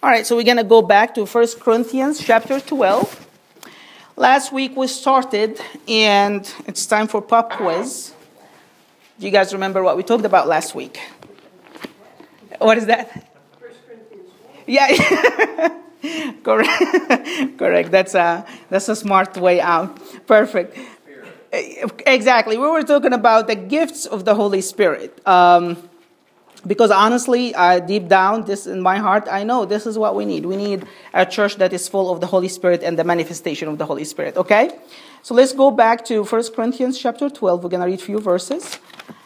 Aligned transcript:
All 0.00 0.08
right, 0.08 0.24
so 0.24 0.36
we're 0.36 0.44
going 0.44 0.58
to 0.58 0.62
go 0.62 0.80
back 0.80 1.12
to 1.16 1.24
1 1.24 1.46
Corinthians 1.58 2.24
chapter 2.24 2.60
12. 2.60 3.26
Last 4.14 4.52
week 4.52 4.76
we 4.76 4.86
started, 4.86 5.60
and 5.88 6.48
it's 6.68 6.86
time 6.86 7.08
for 7.08 7.20
pop 7.20 7.50
quiz. 7.54 8.12
Do 9.18 9.26
you 9.26 9.32
guys 9.32 9.52
remember 9.52 9.82
what 9.82 9.96
we 9.96 10.04
talked 10.04 10.24
about 10.24 10.46
last 10.46 10.76
week? 10.76 11.00
What 12.58 12.78
is 12.78 12.86
that? 12.86 13.28
Yeah, 14.68 14.86
correct. 16.44 17.58
correct. 17.58 17.90
That's 17.90 18.14
a 18.14 18.46
that's 18.70 18.88
a 18.88 18.94
smart 18.94 19.36
way 19.36 19.60
out. 19.60 19.98
Perfect. 20.28 20.78
Exactly. 21.50 22.56
We 22.56 22.68
were 22.68 22.84
talking 22.84 23.14
about 23.14 23.48
the 23.48 23.56
gifts 23.56 24.06
of 24.06 24.24
the 24.24 24.36
Holy 24.36 24.60
Spirit. 24.60 25.26
Um, 25.26 25.87
because 26.68 26.90
honestly, 26.90 27.54
uh, 27.54 27.80
deep 27.80 28.08
down, 28.08 28.44
this 28.44 28.66
in 28.66 28.80
my 28.80 28.98
heart, 28.98 29.26
I 29.28 29.42
know 29.42 29.64
this 29.64 29.86
is 29.86 29.98
what 29.98 30.14
we 30.14 30.26
need. 30.26 30.44
We 30.44 30.56
need 30.56 30.86
a 31.14 31.24
church 31.24 31.56
that 31.56 31.72
is 31.72 31.88
full 31.88 32.12
of 32.12 32.20
the 32.20 32.26
Holy 32.26 32.48
Spirit 32.48 32.82
and 32.82 32.98
the 32.98 33.04
manifestation 33.04 33.68
of 33.68 33.78
the 33.78 33.86
Holy 33.86 34.04
Spirit. 34.04 34.36
Okay, 34.36 34.70
so 35.22 35.34
let's 35.34 35.52
go 35.52 35.70
back 35.70 36.04
to 36.04 36.22
1 36.22 36.42
Corinthians 36.54 36.98
chapter 36.98 37.30
12. 37.30 37.64
We're 37.64 37.70
gonna 37.70 37.86
read 37.86 37.98
a 37.98 38.02
few 38.02 38.20
verses. 38.20 38.78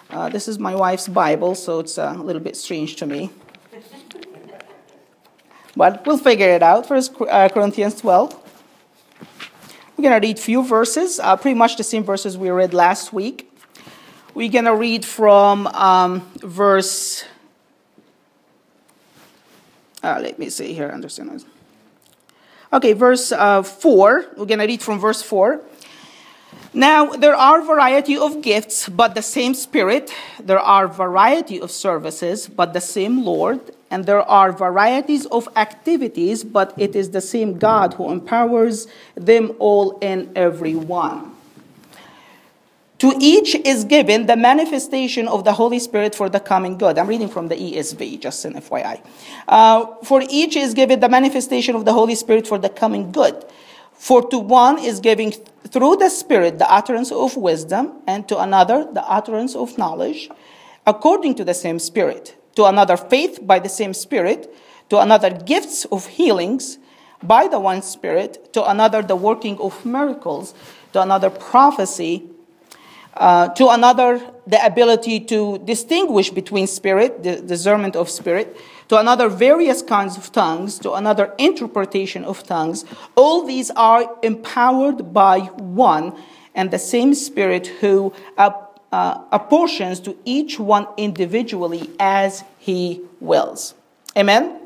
Uh, 0.09 0.29
this 0.29 0.47
is 0.47 0.59
my 0.59 0.75
wife's 0.75 1.09
Bible, 1.09 1.55
so 1.55 1.81
it's 1.81 1.99
a 1.99 2.13
little 2.13 2.43
bit 2.43 2.57
strange 2.57 2.97
to 2.97 3.07
me, 3.07 3.31
but 5.77 6.07
we'll 6.07 6.19
figure 6.19 6.49
it 6.49 6.63
out. 6.63 6.87
First 6.87 7.13
uh, 7.29 7.49
Corinthians 7.49 8.01
12. 8.01 8.39
We're 9.97 10.05
gonna 10.05 10.21
read 10.21 10.39
a 10.39 10.41
few 10.41 10.63
verses, 10.63 11.19
uh, 11.19 11.37
pretty 11.37 11.59
much 11.59 11.77
the 11.77 11.85
same 11.85 12.05
verses 12.05 12.39
we 12.39 12.51
read 12.51 12.73
last 12.73 13.13
week. 13.13 13.49
We're 14.35 14.51
going 14.51 14.65
to 14.65 14.75
read 14.75 15.05
from 15.05 15.67
um, 15.67 16.23
verse. 16.37 17.27
Uh, 20.03 20.19
let 20.21 20.39
me 20.39 20.51
see 20.51 20.75
here. 20.75 20.89
Understand? 20.89 21.45
Okay, 22.73 22.93
verse 22.93 23.33
uh, 23.33 23.63
four. 23.63 24.27
We're 24.37 24.47
going 24.47 24.59
to 24.59 24.67
read 24.67 24.83
from 24.83 24.99
verse 24.99 25.23
four. 25.23 25.61
Now 26.75 27.11
there 27.11 27.35
are 27.35 27.61
variety 27.61 28.17
of 28.17 28.41
gifts, 28.41 28.89
but 28.89 29.15
the 29.15 29.23
same 29.23 29.55
Spirit. 29.55 30.13
There 30.41 30.59
are 30.59 30.89
variety 30.89 31.61
of 31.61 31.71
services, 31.71 32.49
but 32.49 32.73
the 32.73 32.81
same 32.81 33.25
Lord. 33.25 33.61
And 33.91 34.07
there 34.07 34.23
are 34.23 34.53
varieties 34.53 35.27
of 35.27 35.51
activities, 35.55 36.45
but 36.45 36.73
it 36.79 36.97
is 36.97 37.11
the 37.11 37.21
same 37.21 37.59
God 37.59 37.95
who 37.95 38.11
empowers 38.11 38.87
them 39.15 39.55
all 39.59 39.99
and 40.01 40.37
every 40.37 40.75
one. 40.75 41.32
To 43.03 43.13
each 43.19 43.57
is 43.57 43.83
given 43.83 44.27
the 44.27 44.37
manifestation 44.37 45.27
of 45.27 45.43
the 45.43 45.55
Holy 45.55 45.81
Spirit 45.81 46.15
for 46.15 46.29
the 46.29 46.39
common 46.39 46.79
good. 46.79 46.99
I'm 46.99 47.09
reading 47.09 47.27
from 47.27 47.49
the 47.49 47.57
ESV, 47.57 48.21
just 48.21 48.45
an 48.45 48.53
FYI. 48.55 49.05
Uh, 49.49 49.87
for 50.05 50.23
each 50.31 50.55
is 50.55 50.73
given 50.73 51.01
the 51.01 51.09
manifestation 51.09 51.75
of 51.75 51.85
the 51.85 51.93
Holy 51.93 52.15
Spirit 52.15 52.47
for 52.47 52.59
the 52.59 52.69
common 52.69 53.11
good. 53.11 53.45
For 53.95 54.23
to 54.31 54.39
one 54.39 54.79
is 54.79 55.01
giving 55.01 55.33
through 55.67 55.97
the 55.97 56.11
Spirit 56.11 56.61
the 56.61 56.73
utterance 56.73 57.11
of 57.11 57.37
wisdom, 57.37 57.91
and 58.07 58.29
to 58.29 58.39
another 58.39 58.87
the 58.93 59.03
utterance 59.03 59.57
of 59.57 59.77
knowledge, 59.77 60.31
according 60.87 61.35
to 61.35 61.45
the 61.45 61.55
same 61.55 61.81
Spirit. 61.81 62.37
To 62.55 62.67
another 62.67 62.97
faith 62.97 63.41
by 63.43 63.59
the 63.59 63.69
same 63.69 63.95
Spirit. 63.95 64.49
To 64.91 65.01
another 65.01 65.31
gifts 65.31 65.87
of 65.87 66.07
healings 66.07 66.79
by 67.21 67.49
the 67.49 67.59
one 67.59 67.83
Spirit. 67.83 68.53
To 68.53 68.65
another 68.71 69.03
the 69.03 69.17
working 69.17 69.59
of 69.59 69.85
miracles. 69.85 70.55
To 70.93 71.03
another 71.03 71.31
prophecy 71.31 72.29
uh, 73.15 73.49
to 73.49 73.69
another, 73.69 74.21
the 74.47 74.65
ability 74.65 75.21
to 75.21 75.59
distinguish 75.59 76.31
between 76.31 76.67
spirit, 76.67 77.23
the 77.23 77.41
discernment 77.41 77.97
of 77.97 78.09
spirit. 78.09 78.57
To 78.89 78.99
another, 78.99 79.29
various 79.29 79.83
kinds 79.83 80.17
of 80.17 80.33
tongues. 80.33 80.79
To 80.81 80.93
another, 80.93 81.33
interpretation 81.39 82.25
of 82.25 82.43
tongues. 82.45 82.85
All 83.15 83.45
these 83.45 83.71
are 83.71 84.17
empowered 84.23 85.13
by 85.13 85.41
one 85.41 86.15
and 86.55 86.71
the 86.71 86.79
same 86.79 87.15
spirit 87.15 87.67
who 87.67 88.13
uh, 88.37 88.51
uh, 88.93 89.23
apportions 89.33 90.01
to 90.01 90.17
each 90.25 90.59
one 90.59 90.87
individually 90.97 91.91
as 91.99 92.45
he 92.59 93.01
wills. 93.21 93.75
Amen? 94.17 94.59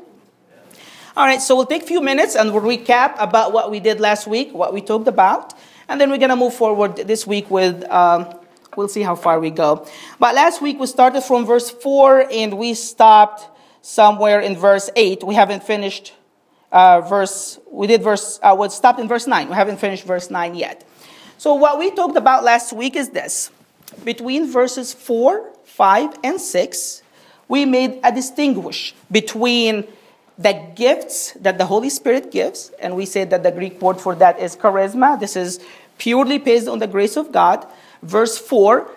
All 1.15 1.25
right, 1.25 1.41
so 1.41 1.55
we'll 1.55 1.65
take 1.65 1.83
a 1.83 1.85
few 1.85 2.01
minutes 2.01 2.35
and 2.35 2.53
we'll 2.53 2.61
recap 2.61 3.15
about 3.17 3.51
what 3.51 3.71
we 3.71 3.79
did 3.79 3.99
last 3.99 4.27
week, 4.27 4.53
what 4.53 4.73
we 4.73 4.81
talked 4.81 5.07
about. 5.07 5.53
And 5.89 6.01
then 6.01 6.09
we're 6.09 6.17
going 6.17 6.29
to 6.29 6.35
move 6.35 6.53
forward 6.53 6.97
this 6.97 7.25
week 7.25 7.49
with, 7.49 7.83
um, 7.89 8.27
we'll 8.75 8.87
see 8.87 9.01
how 9.01 9.15
far 9.15 9.39
we 9.39 9.49
go. 9.49 9.87
But 10.19 10.35
last 10.35 10.61
week 10.61 10.79
we 10.79 10.87
started 10.87 11.21
from 11.21 11.45
verse 11.45 11.69
4 11.69 12.27
and 12.31 12.57
we 12.57 12.73
stopped 12.73 13.47
somewhere 13.81 14.41
in 14.41 14.55
verse 14.57 14.89
8. 14.95 15.23
We 15.23 15.35
haven't 15.35 15.63
finished 15.63 16.13
uh, 16.71 17.01
verse, 17.01 17.59
we 17.71 17.87
did 17.87 18.03
verse, 18.03 18.39
uh, 18.43 18.55
we 18.59 18.67
stopped 18.69 18.99
in 18.99 19.07
verse 19.07 19.27
9. 19.27 19.47
We 19.47 19.55
haven't 19.55 19.77
finished 19.77 20.03
verse 20.03 20.29
9 20.29 20.55
yet. 20.55 20.83
So 21.37 21.53
what 21.53 21.79
we 21.79 21.91
talked 21.91 22.17
about 22.17 22.43
last 22.43 22.73
week 22.73 22.95
is 22.95 23.09
this. 23.09 23.51
Between 24.03 24.51
verses 24.51 24.93
4, 24.93 25.53
5, 25.63 26.17
and 26.23 26.41
6, 26.41 27.03
we 27.47 27.63
made 27.63 27.99
a 28.03 28.11
distinguish 28.11 28.93
between 29.09 29.87
the 30.37 30.71
gifts 30.75 31.31
that 31.33 31.57
the 31.57 31.65
Holy 31.65 31.89
Spirit 31.89 32.31
gives, 32.31 32.71
and 32.79 32.95
we 32.95 33.05
say 33.05 33.23
that 33.23 33.43
the 33.43 33.51
Greek 33.51 33.81
word 33.81 33.99
for 33.99 34.13
that 34.15 34.39
is 34.39 34.55
charisma. 34.55 35.19
This 35.19 35.35
is 35.35 35.59
purely 35.97 36.37
based 36.37 36.67
on 36.67 36.79
the 36.79 36.87
grace 36.87 37.17
of 37.17 37.31
God. 37.31 37.65
Verse 38.03 38.37
4, 38.37 38.89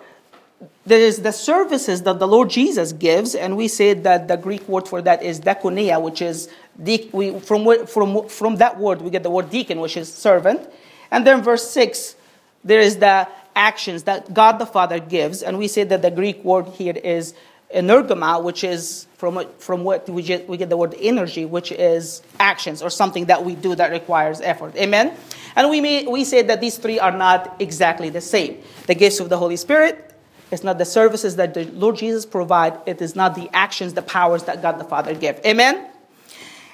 there 0.84 1.00
is 1.00 1.22
the 1.22 1.32
services 1.32 2.02
that 2.02 2.18
the 2.18 2.28
Lord 2.28 2.50
Jesus 2.50 2.92
gives, 2.92 3.34
and 3.34 3.56
we 3.56 3.68
say 3.68 3.94
that 3.94 4.28
the 4.28 4.36
Greek 4.36 4.68
word 4.68 4.86
for 4.86 5.00
that 5.00 5.22
is 5.22 5.40
diakonia, 5.40 6.00
which 6.00 6.20
is 6.20 6.50
we, 6.76 7.38
from, 7.40 7.86
from, 7.86 8.28
from 8.28 8.56
that 8.56 8.78
word 8.78 9.00
we 9.00 9.10
get 9.10 9.22
the 9.22 9.30
word 9.30 9.50
deacon, 9.50 9.80
which 9.80 9.96
is 9.96 10.12
servant. 10.12 10.68
And 11.10 11.26
then 11.26 11.42
verse 11.42 11.70
6, 11.70 12.16
there 12.64 12.80
is 12.80 12.98
the 12.98 13.28
actions 13.56 14.02
that 14.04 14.34
God 14.34 14.58
the 14.58 14.66
Father 14.66 14.98
gives, 14.98 15.42
and 15.42 15.58
we 15.58 15.68
say 15.68 15.84
that 15.84 16.02
the 16.02 16.10
Greek 16.10 16.44
word 16.44 16.66
here 16.68 16.96
is 16.96 17.34
energema, 17.74 18.42
which 18.42 18.64
is 18.64 19.06
from, 19.16 19.44
from 19.58 19.84
what 19.84 20.08
we 20.08 20.22
get, 20.22 20.48
we 20.48 20.56
get 20.56 20.70
the 20.70 20.76
word 20.76 20.94
energy, 20.98 21.44
which 21.44 21.72
is 21.72 22.22
actions 22.38 22.82
or 22.82 22.90
something 22.90 23.26
that 23.26 23.44
we 23.44 23.54
do 23.54 23.74
that 23.74 23.90
requires 23.90 24.40
effort. 24.40 24.74
Amen? 24.76 25.14
And 25.56 25.70
we, 25.70 25.80
may, 25.80 26.06
we 26.06 26.24
said 26.24 26.48
that 26.48 26.60
these 26.60 26.78
three 26.78 26.98
are 26.98 27.12
not 27.12 27.56
exactly 27.60 28.08
the 28.10 28.20
same. 28.20 28.62
The 28.86 28.94
gifts 28.94 29.20
of 29.20 29.28
the 29.28 29.36
Holy 29.36 29.56
Spirit, 29.56 30.14
it's 30.50 30.64
not 30.64 30.78
the 30.78 30.84
services 30.84 31.36
that 31.36 31.54
the 31.54 31.64
Lord 31.66 31.96
Jesus 31.96 32.26
provide. 32.26 32.78
It 32.86 33.00
is 33.00 33.14
not 33.14 33.34
the 33.34 33.48
actions, 33.52 33.94
the 33.94 34.02
powers 34.02 34.44
that 34.44 34.62
God 34.62 34.78
the 34.80 34.84
Father 34.84 35.14
give. 35.14 35.40
Amen? 35.46 35.86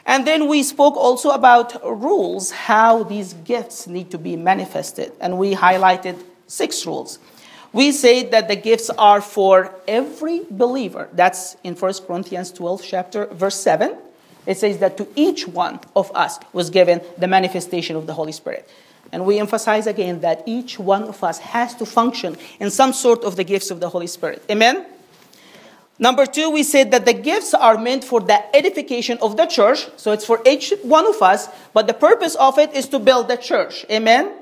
And 0.06 0.26
then 0.26 0.48
we 0.48 0.62
spoke 0.62 0.96
also 0.96 1.30
about 1.30 1.82
rules, 1.84 2.52
how 2.52 3.02
these 3.02 3.34
gifts 3.34 3.86
need 3.86 4.12
to 4.12 4.18
be 4.18 4.36
manifested. 4.36 5.12
And 5.20 5.36
we 5.36 5.54
highlighted 5.54 6.22
six 6.46 6.86
rules. 6.86 7.18
We 7.76 7.92
say 7.92 8.22
that 8.30 8.48
the 8.48 8.56
gifts 8.56 8.88
are 8.88 9.20
for 9.20 9.70
every 9.86 10.40
believer. 10.50 11.10
That's 11.12 11.58
in 11.62 11.74
1 11.74 11.92
Corinthians 12.06 12.50
12, 12.52 12.82
chapter, 12.82 13.26
verse 13.26 13.60
7. 13.60 13.94
It 14.46 14.56
says 14.56 14.78
that 14.78 14.96
to 14.96 15.06
each 15.14 15.46
one 15.46 15.80
of 15.94 16.10
us 16.14 16.38
was 16.54 16.70
given 16.70 17.02
the 17.18 17.28
manifestation 17.28 17.94
of 17.94 18.06
the 18.06 18.14
Holy 18.14 18.32
Spirit. 18.32 18.66
And 19.12 19.26
we 19.26 19.38
emphasize 19.38 19.86
again 19.86 20.20
that 20.20 20.42
each 20.46 20.78
one 20.78 21.02
of 21.02 21.22
us 21.22 21.38
has 21.40 21.74
to 21.74 21.84
function 21.84 22.38
in 22.60 22.70
some 22.70 22.94
sort 22.94 23.24
of 23.24 23.36
the 23.36 23.44
gifts 23.44 23.70
of 23.70 23.80
the 23.80 23.90
Holy 23.90 24.06
Spirit. 24.06 24.42
Amen? 24.50 24.86
Number 25.98 26.24
two, 26.24 26.48
we 26.48 26.62
said 26.62 26.92
that 26.92 27.04
the 27.04 27.12
gifts 27.12 27.52
are 27.52 27.76
meant 27.76 28.04
for 28.04 28.22
the 28.22 28.56
edification 28.56 29.18
of 29.20 29.36
the 29.36 29.44
church. 29.44 29.86
So 29.98 30.12
it's 30.12 30.24
for 30.24 30.40
each 30.46 30.72
one 30.82 31.06
of 31.06 31.20
us, 31.20 31.48
but 31.74 31.86
the 31.86 31.94
purpose 32.08 32.36
of 32.36 32.58
it 32.58 32.72
is 32.72 32.88
to 32.88 32.98
build 32.98 33.28
the 33.28 33.36
church. 33.36 33.84
Amen? 33.90 34.32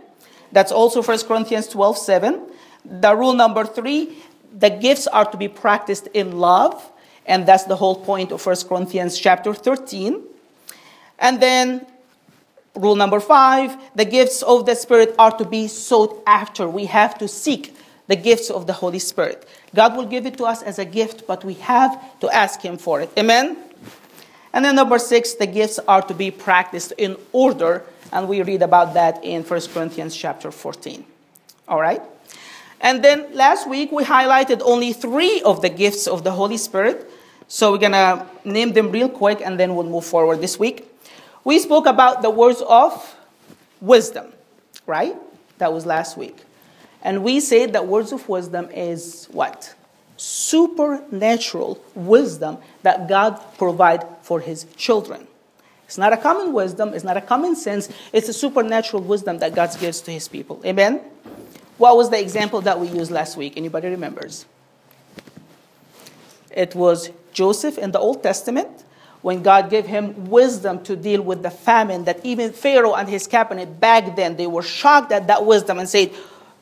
That's 0.52 0.70
also 0.70 1.02
1 1.02 1.18
Corinthians 1.26 1.66
12 1.66 1.98
7. 1.98 2.53
The 2.84 3.14
rule 3.16 3.34
number 3.34 3.64
three, 3.64 4.16
the 4.56 4.70
gifts 4.70 5.06
are 5.06 5.24
to 5.24 5.36
be 5.36 5.48
practiced 5.48 6.08
in 6.08 6.38
love. 6.38 6.90
And 7.26 7.46
that's 7.46 7.64
the 7.64 7.76
whole 7.76 7.96
point 7.96 8.32
of 8.32 8.44
1 8.44 8.56
Corinthians 8.68 9.18
chapter 9.18 9.54
13. 9.54 10.22
And 11.18 11.40
then 11.40 11.86
rule 12.74 12.96
number 12.96 13.20
five, 13.20 13.76
the 13.94 14.04
gifts 14.04 14.42
of 14.42 14.66
the 14.66 14.74
Spirit 14.74 15.14
are 15.18 15.30
to 15.38 15.44
be 15.44 15.68
sought 15.68 16.22
after. 16.26 16.68
We 16.68 16.86
have 16.86 17.16
to 17.18 17.28
seek 17.28 17.74
the 18.06 18.16
gifts 18.16 18.50
of 18.50 18.66
the 18.66 18.74
Holy 18.74 18.98
Spirit. 18.98 19.48
God 19.74 19.96
will 19.96 20.06
give 20.06 20.26
it 20.26 20.36
to 20.36 20.44
us 20.44 20.62
as 20.62 20.78
a 20.78 20.84
gift, 20.84 21.26
but 21.26 21.44
we 21.44 21.54
have 21.54 21.98
to 22.20 22.28
ask 22.30 22.60
Him 22.60 22.76
for 22.76 23.00
it. 23.00 23.10
Amen? 23.16 23.56
And 24.52 24.64
then 24.64 24.76
number 24.76 24.98
six, 24.98 25.34
the 25.34 25.46
gifts 25.46 25.80
are 25.88 26.02
to 26.02 26.14
be 26.14 26.30
practiced 26.30 26.92
in 26.98 27.16
order. 27.32 27.82
And 28.12 28.28
we 28.28 28.42
read 28.42 28.62
about 28.62 28.94
that 28.94 29.24
in 29.24 29.42
1 29.42 29.60
Corinthians 29.72 30.14
chapter 30.14 30.52
14. 30.52 31.04
All 31.66 31.80
right? 31.80 32.02
And 32.84 33.02
then 33.02 33.34
last 33.34 33.66
week 33.66 33.90
we 33.90 34.04
highlighted 34.04 34.60
only 34.62 34.92
three 34.92 35.40
of 35.40 35.62
the 35.62 35.70
gifts 35.70 36.06
of 36.06 36.22
the 36.22 36.30
Holy 36.30 36.58
Spirit. 36.58 37.10
So 37.48 37.72
we're 37.72 37.78
going 37.78 37.92
to 37.92 38.26
name 38.44 38.74
them 38.74 38.92
real 38.92 39.08
quick 39.08 39.40
and 39.40 39.58
then 39.58 39.74
we'll 39.74 39.88
move 39.88 40.04
forward 40.04 40.42
this 40.42 40.58
week. 40.58 40.86
We 41.44 41.58
spoke 41.60 41.86
about 41.86 42.20
the 42.20 42.28
words 42.28 42.60
of 42.60 43.16
wisdom, 43.80 44.34
right? 44.86 45.16
That 45.56 45.72
was 45.72 45.86
last 45.86 46.18
week. 46.18 46.36
And 47.02 47.24
we 47.24 47.40
said 47.40 47.72
that 47.72 47.86
words 47.86 48.12
of 48.12 48.28
wisdom 48.28 48.68
is 48.70 49.28
what? 49.32 49.74
Supernatural 50.18 51.82
wisdom 51.94 52.58
that 52.82 53.08
God 53.08 53.40
provide 53.56 54.04
for 54.20 54.40
his 54.40 54.64
children. 54.76 55.26
It's 55.86 55.96
not 55.96 56.12
a 56.12 56.18
common 56.18 56.52
wisdom, 56.52 56.92
it's 56.92 57.04
not 57.04 57.16
a 57.16 57.22
common 57.22 57.56
sense, 57.56 57.88
it's 58.12 58.28
a 58.28 58.32
supernatural 58.32 59.02
wisdom 59.02 59.38
that 59.38 59.54
God 59.54 59.74
gives 59.80 60.02
to 60.02 60.10
his 60.10 60.28
people. 60.28 60.60
Amen? 60.66 61.00
What 61.78 61.96
was 61.96 62.10
the 62.10 62.20
example 62.20 62.60
that 62.62 62.78
we 62.78 62.88
used 62.88 63.10
last 63.10 63.36
week? 63.36 63.54
Anybody 63.56 63.88
remembers? 63.88 64.46
It 66.50 66.74
was 66.74 67.10
Joseph 67.32 67.78
in 67.78 67.90
the 67.90 67.98
Old 67.98 68.22
Testament 68.22 68.84
when 69.22 69.42
God 69.42 69.70
gave 69.70 69.86
him 69.86 70.30
wisdom 70.30 70.84
to 70.84 70.94
deal 70.94 71.22
with 71.22 71.42
the 71.42 71.50
famine 71.50 72.04
that 72.04 72.24
even 72.24 72.52
Pharaoh 72.52 72.94
and 72.94 73.08
his 73.08 73.26
cabinet 73.26 73.80
back 73.80 74.14
then 74.14 74.36
they 74.36 74.46
were 74.46 74.62
shocked 74.62 75.10
at 75.10 75.26
that 75.26 75.44
wisdom 75.44 75.78
and 75.78 75.88
said, 75.88 76.12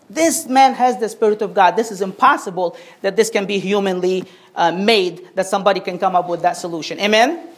"This 0.09 0.47
man 0.47 0.75
has 0.75 0.99
the 0.99 1.09
spirit 1.09 1.43
of 1.43 1.53
God. 1.53 1.77
This 1.77 1.91
is 1.91 2.01
impossible 2.01 2.77
that 3.03 3.17
this 3.17 3.29
can 3.29 3.45
be 3.45 3.59
humanly 3.59 4.25
uh, 4.55 4.73
made 4.73 5.29
that 5.35 5.47
somebody 5.47 5.81
can 5.81 5.99
come 5.99 6.17
up 6.17 6.29
with 6.29 6.43
that 6.43 6.57
solution." 6.57 6.99
Amen. 7.01 7.52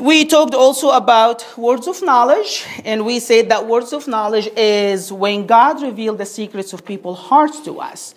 We 0.00 0.24
talked 0.24 0.54
also 0.54 0.92
about 0.92 1.44
words 1.58 1.86
of 1.86 2.02
knowledge, 2.02 2.64
and 2.86 3.04
we 3.04 3.20
said 3.20 3.50
that 3.50 3.66
words 3.66 3.92
of 3.92 4.08
knowledge 4.08 4.48
is 4.56 5.12
when 5.12 5.46
God 5.46 5.82
revealed 5.82 6.16
the 6.16 6.24
secrets 6.24 6.72
of 6.72 6.86
people's 6.86 7.18
hearts 7.18 7.60
to 7.66 7.80
us, 7.80 8.14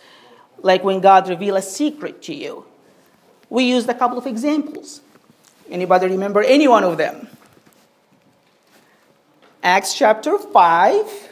like 0.61 0.81
when 0.85 1.01
God 1.01 1.27
revealed 1.27 1.57
a 1.57 1.61
secret 1.61 2.21
to 2.21 2.33
you. 2.33 2.63
We 3.49 3.65
used 3.65 3.89
a 3.89 3.93
couple 3.93 4.17
of 4.17 4.25
examples. 4.27 5.01
Anybody 5.69 6.07
remember 6.07 6.41
any 6.41 6.69
one 6.69 6.85
of 6.85 6.97
them? 6.97 7.27
Acts 9.61 9.93
chapter 9.93 10.37
5. 10.39 11.31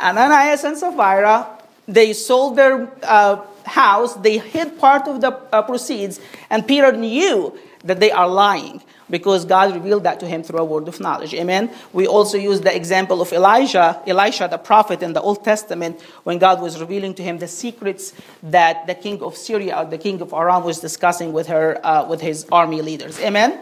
Ananias 0.00 0.64
and 0.64 0.78
Sapphira, 0.78 1.58
they 1.86 2.14
sold 2.14 2.56
their 2.56 2.90
uh, 3.02 3.42
house, 3.66 4.14
they 4.14 4.38
hid 4.38 4.78
part 4.78 5.06
of 5.06 5.20
the 5.20 5.36
uh, 5.52 5.60
proceeds, 5.60 6.18
and 6.48 6.66
Peter 6.66 6.92
knew 6.92 7.58
that 7.84 8.00
they 8.00 8.10
are 8.10 8.26
lying 8.26 8.82
because 9.10 9.44
God 9.44 9.74
revealed 9.74 10.04
that 10.04 10.20
to 10.20 10.26
him 10.26 10.42
through 10.42 10.60
a 10.60 10.64
word 10.64 10.88
of 10.88 11.00
knowledge. 11.00 11.34
Amen. 11.34 11.70
We 11.92 12.06
also 12.06 12.38
use 12.38 12.60
the 12.60 12.74
example 12.74 13.20
of 13.20 13.32
Elijah, 13.32 14.00
Elisha, 14.06 14.48
the 14.50 14.58
prophet 14.58 15.02
in 15.02 15.12
the 15.12 15.20
Old 15.20 15.44
Testament, 15.44 16.00
when 16.24 16.38
God 16.38 16.60
was 16.60 16.80
revealing 16.80 17.14
to 17.14 17.22
him 17.22 17.38
the 17.38 17.48
secrets 17.48 18.12
that 18.42 18.86
the 18.86 18.94
king 18.94 19.22
of 19.22 19.36
Syria 19.36 19.78
or 19.78 19.84
the 19.84 19.98
king 19.98 20.20
of 20.20 20.32
Aram 20.32 20.64
was 20.64 20.80
discussing 20.80 21.32
with 21.32 21.48
her, 21.48 21.84
uh, 21.84 22.06
with 22.06 22.20
his 22.20 22.46
army 22.50 22.82
leaders. 22.82 23.20
Amen. 23.20 23.58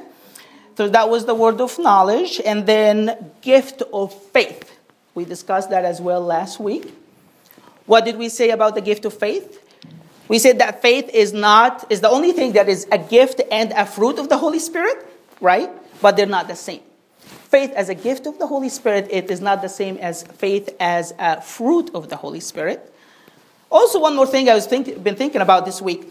So 0.77 0.89
that 0.89 1.09
was 1.11 1.27
the 1.27 1.35
word 1.35 1.61
of 1.61 1.79
knowledge, 1.79 2.41
and 2.45 2.67
then 2.67 3.33
gift 3.43 3.83
of 3.93 4.15
faith. 4.31 4.71
We 5.15 5.27
discussed 5.27 5.69
that 5.71 5.85
as 5.85 6.01
well 6.01 6.23
last 6.23 6.59
week. 6.59 6.95
What 7.85 8.05
did 8.05 8.17
we 8.17 8.29
say 8.31 8.51
about 8.51 8.75
the 8.75 8.81
gift 8.81 9.05
of 9.05 9.13
faith? 9.13 9.59
We 10.29 10.39
said 10.39 10.61
that 10.61 10.81
faith 10.81 11.11
is 11.13 11.35
not 11.35 11.85
is 11.91 12.01
the 12.01 12.09
only 12.09 12.33
thing 12.33 12.53
that 12.53 12.69
is 12.69 12.87
a 12.91 12.97
gift 12.97 13.43
and 13.51 13.73
a 13.73 13.85
fruit 13.85 14.19
of 14.19 14.31
the 14.31 14.39
Holy 14.39 14.61
Spirit 14.61 15.07
right? 15.43 15.69
But 16.01 16.17
they're 16.17 16.25
not 16.27 16.49
the 16.49 16.57
same. 16.57 16.81
Faith 17.51 17.73
as 17.73 17.91
a 17.91 17.95
gift 17.95 18.27
of 18.27 18.39
the 18.39 18.47
Holy 18.47 18.71
Spirit, 18.71 19.09
it 19.11 19.31
is 19.31 19.43
not 19.43 19.61
the 19.61 19.69
same 19.69 19.99
as 19.99 20.23
faith 20.23 20.75
as 20.81 21.13
a 21.19 21.43
fruit 21.43 21.91
of 21.95 22.09
the 22.09 22.17
Holy 22.17 22.41
Spirit. 22.41 22.91
Also, 23.71 24.01
one 24.01 24.17
more 24.17 24.27
thing 24.27 24.49
I 24.49 24.55
was 24.55 24.67
think, 24.67 25.03
been 25.03 25.17
thinking 25.17 25.43
about 25.43 25.67
this 25.67 25.83
week. 25.83 26.09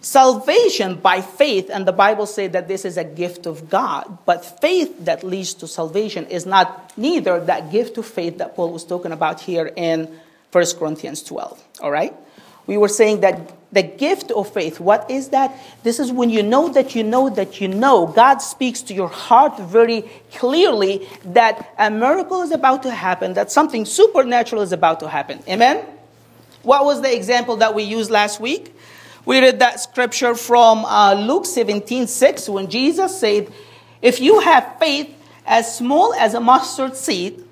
Salvation 0.00 0.96
by 0.96 1.22
faith, 1.22 1.70
and 1.72 1.88
the 1.88 1.92
Bible 1.92 2.26
says 2.26 2.52
that 2.52 2.68
this 2.68 2.84
is 2.84 2.96
a 2.96 3.04
gift 3.04 3.46
of 3.46 3.70
God, 3.70 4.18
but 4.26 4.44
faith 4.60 5.04
that 5.06 5.24
leads 5.24 5.54
to 5.54 5.66
salvation 5.66 6.26
is 6.26 6.44
not 6.44 6.92
neither 6.96 7.40
that 7.40 7.72
gift 7.72 7.96
of 7.96 8.06
faith 8.06 8.38
that 8.38 8.54
Paul 8.54 8.70
was 8.70 8.84
talking 8.84 9.12
about 9.12 9.40
here 9.40 9.72
in 9.74 10.20
1 10.52 10.64
Corinthians 10.78 11.22
12. 11.22 11.62
All 11.80 11.90
right? 11.90 12.14
We 12.66 12.76
were 12.76 12.88
saying 12.88 13.20
that 13.20 13.63
the 13.74 13.82
gift 13.82 14.30
of 14.30 14.52
faith, 14.52 14.78
what 14.78 15.10
is 15.10 15.30
that? 15.30 15.54
This 15.82 15.98
is 15.98 16.12
when 16.12 16.30
you 16.30 16.42
know 16.42 16.68
that 16.72 16.94
you 16.94 17.02
know 17.02 17.28
that 17.28 17.60
you 17.60 17.66
know. 17.66 18.06
God 18.06 18.38
speaks 18.38 18.80
to 18.82 18.94
your 18.94 19.08
heart 19.08 19.58
very 19.58 20.02
clearly 20.32 21.08
that 21.24 21.74
a 21.76 21.90
miracle 21.90 22.42
is 22.42 22.52
about 22.52 22.84
to 22.84 22.92
happen, 22.92 23.34
that 23.34 23.50
something 23.50 23.84
supernatural 23.84 24.62
is 24.62 24.70
about 24.70 25.00
to 25.00 25.08
happen. 25.08 25.40
Amen? 25.48 25.84
What 26.62 26.84
was 26.84 27.02
the 27.02 27.14
example 27.14 27.56
that 27.56 27.74
we 27.74 27.82
used 27.82 28.10
last 28.10 28.40
week? 28.40 28.74
We 29.26 29.40
read 29.40 29.58
that 29.58 29.80
scripture 29.80 30.34
from 30.34 30.84
uh, 30.84 31.14
Luke 31.14 31.44
17 31.44 32.06
6 32.06 32.48
when 32.48 32.70
Jesus 32.70 33.18
said, 33.18 33.52
If 34.00 34.20
you 34.20 34.40
have 34.40 34.76
faith 34.78 35.12
as 35.44 35.76
small 35.76 36.14
as 36.14 36.34
a 36.34 36.40
mustard 36.40 36.96
seed, 36.96 37.44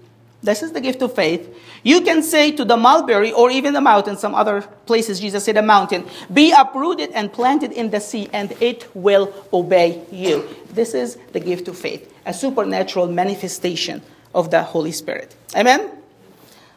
this 0.42 0.62
is 0.62 0.72
the 0.72 0.80
gift 0.80 1.02
of 1.02 1.14
faith 1.14 1.48
you 1.82 2.02
can 2.02 2.22
say 2.22 2.52
to 2.52 2.64
the 2.64 2.76
mulberry 2.76 3.32
or 3.32 3.50
even 3.50 3.72
the 3.72 3.80
mountain, 3.80 4.16
some 4.16 4.34
other 4.34 4.62
places 4.86 5.20
Jesus 5.20 5.44
said 5.44 5.56
a 5.56 5.62
mountain, 5.62 6.06
be 6.32 6.52
uprooted 6.52 7.10
and 7.12 7.32
planted 7.32 7.72
in 7.72 7.90
the 7.90 8.00
sea, 8.00 8.28
and 8.32 8.52
it 8.60 8.88
will 8.94 9.32
obey 9.52 10.04
you. 10.10 10.48
This 10.70 10.94
is 10.94 11.16
the 11.32 11.40
gift 11.40 11.68
of 11.68 11.76
faith, 11.76 12.12
a 12.24 12.32
supernatural 12.32 13.08
manifestation 13.08 14.02
of 14.34 14.50
the 14.50 14.62
Holy 14.62 14.92
Spirit. 14.92 15.34
Amen? 15.56 15.90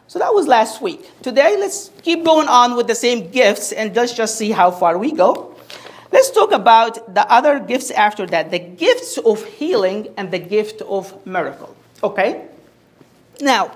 So 0.07 0.19
that 0.19 0.33
was 0.33 0.47
last 0.47 0.81
week. 0.81 1.09
Today, 1.21 1.57
let's 1.59 1.89
keep 2.03 2.23
going 2.23 2.47
on 2.47 2.75
with 2.75 2.87
the 2.87 2.95
same 2.95 3.31
gifts 3.31 3.71
and 3.71 3.95
let's 3.95 4.13
just 4.13 4.37
see 4.37 4.51
how 4.51 4.71
far 4.71 4.97
we 4.97 5.11
go. 5.11 5.55
Let's 6.11 6.31
talk 6.31 6.51
about 6.51 7.13
the 7.13 7.29
other 7.29 7.59
gifts 7.59 7.91
after 7.91 8.25
that 8.27 8.51
the 8.51 8.59
gifts 8.59 9.17
of 9.17 9.43
healing 9.43 10.07
and 10.15 10.31
the 10.31 10.39
gift 10.39 10.81
of 10.83 11.25
miracle. 11.25 11.75
Okay? 12.03 12.47
Now, 13.41 13.75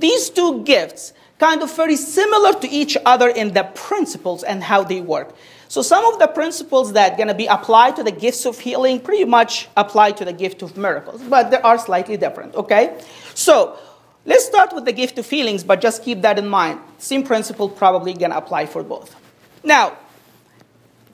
these 0.00 0.30
two 0.30 0.62
gifts 0.64 1.12
kind 1.38 1.62
of 1.62 1.74
very 1.74 1.96
similar 1.96 2.52
to 2.60 2.68
each 2.68 2.96
other 3.04 3.28
in 3.28 3.52
the 3.54 3.64
principles 3.74 4.42
and 4.42 4.62
how 4.62 4.82
they 4.82 5.00
work. 5.00 5.34
So 5.68 5.82
some 5.82 6.04
of 6.06 6.18
the 6.18 6.26
principles 6.26 6.94
that 6.94 7.12
are 7.12 7.16
going 7.16 7.28
to 7.28 7.34
be 7.34 7.46
applied 7.46 7.96
to 7.96 8.02
the 8.02 8.10
gifts 8.10 8.46
of 8.46 8.58
healing 8.58 9.00
pretty 9.00 9.24
much 9.24 9.68
apply 9.76 10.12
to 10.12 10.24
the 10.24 10.32
gift 10.32 10.62
of 10.62 10.76
miracles, 10.76 11.22
but 11.22 11.50
they 11.50 11.60
are 11.60 11.78
slightly 11.78 12.16
different, 12.16 12.54
okay? 12.54 12.98
So 13.34 13.78
let's 14.24 14.46
start 14.46 14.74
with 14.74 14.86
the 14.86 14.92
gift 14.92 15.18
of 15.18 15.28
healings, 15.28 15.62
but 15.62 15.80
just 15.80 16.02
keep 16.02 16.22
that 16.22 16.38
in 16.38 16.48
mind. 16.48 16.80
Same 16.96 17.22
principle 17.22 17.68
probably 17.68 18.14
going 18.14 18.30
to 18.30 18.38
apply 18.38 18.66
for 18.66 18.82
both. 18.82 19.14
Now, 19.62 19.98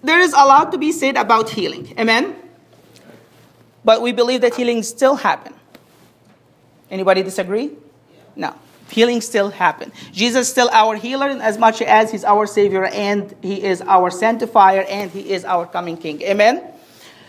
there 0.02 0.20
is 0.20 0.32
a 0.32 0.44
lot 0.44 0.70
to 0.72 0.78
be 0.78 0.92
said 0.92 1.16
about 1.16 1.50
healing. 1.50 1.92
Amen? 1.98 2.36
But 3.84 4.02
we 4.02 4.12
believe 4.12 4.40
that 4.42 4.54
healings 4.54 4.88
still 4.88 5.16
happen. 5.16 5.52
Anybody 6.90 7.22
disagree? 7.22 7.72
No. 8.36 8.54
Healing 8.90 9.20
still 9.20 9.50
happen. 9.50 9.92
Jesus 10.12 10.46
is 10.46 10.48
still 10.48 10.68
our 10.72 10.94
healer 10.96 11.28
in 11.28 11.40
as 11.40 11.58
much 11.58 11.82
as 11.82 12.12
he's 12.12 12.24
our 12.24 12.46
savior 12.46 12.84
and 12.84 13.34
he 13.42 13.62
is 13.62 13.80
our 13.82 14.10
sanctifier 14.10 14.84
and 14.88 15.10
he 15.10 15.32
is 15.32 15.44
our 15.44 15.66
coming 15.66 15.96
king. 15.96 16.22
Amen. 16.22 16.62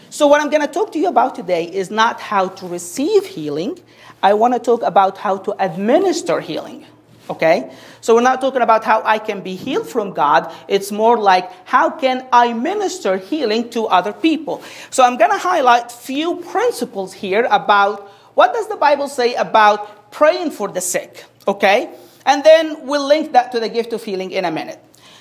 So 0.09 0.27
what 0.27 0.41
I'm 0.41 0.49
going 0.49 0.61
to 0.61 0.71
talk 0.71 0.91
to 0.93 0.99
you 0.99 1.07
about 1.07 1.35
today 1.35 1.65
is 1.65 1.89
not 1.89 2.21
how 2.21 2.49
to 2.49 2.67
receive 2.67 3.25
healing. 3.25 3.79
I 4.21 4.33
want 4.33 4.53
to 4.53 4.59
talk 4.59 4.81
about 4.83 5.17
how 5.17 5.37
to 5.37 5.55
administer 5.59 6.39
healing. 6.39 6.85
Okay? 7.29 7.71
So 8.01 8.15
we're 8.15 8.21
not 8.21 8.39
talking 8.41 8.61
about 8.61 8.83
how 8.83 9.01
I 9.03 9.19
can 9.19 9.41
be 9.41 9.55
healed 9.55 9.89
from 9.89 10.13
God. 10.13 10.53
It's 10.67 10.91
more 10.91 11.17
like 11.17 11.51
how 11.65 11.89
can 11.89 12.25
I 12.31 12.53
minister 12.53 13.17
healing 13.17 13.69
to 13.71 13.87
other 13.87 14.13
people. 14.13 14.63
So 14.89 15.03
I'm 15.03 15.17
going 15.17 15.31
to 15.31 15.37
highlight 15.37 15.91
few 15.91 16.37
principles 16.37 17.13
here 17.13 17.47
about 17.49 18.07
what 18.35 18.53
does 18.53 18.67
the 18.67 18.75
Bible 18.75 19.07
say 19.07 19.33
about 19.35 20.11
praying 20.11 20.51
for 20.51 20.67
the 20.67 20.81
sick. 20.81 21.25
Okay? 21.47 21.93
And 22.25 22.43
then 22.43 22.87
we'll 22.87 23.05
link 23.07 23.33
that 23.33 23.51
to 23.51 23.59
the 23.59 23.69
gift 23.69 23.93
of 23.93 24.03
healing 24.03 24.31
in 24.31 24.45
a 24.45 24.51
minute. 24.51 24.79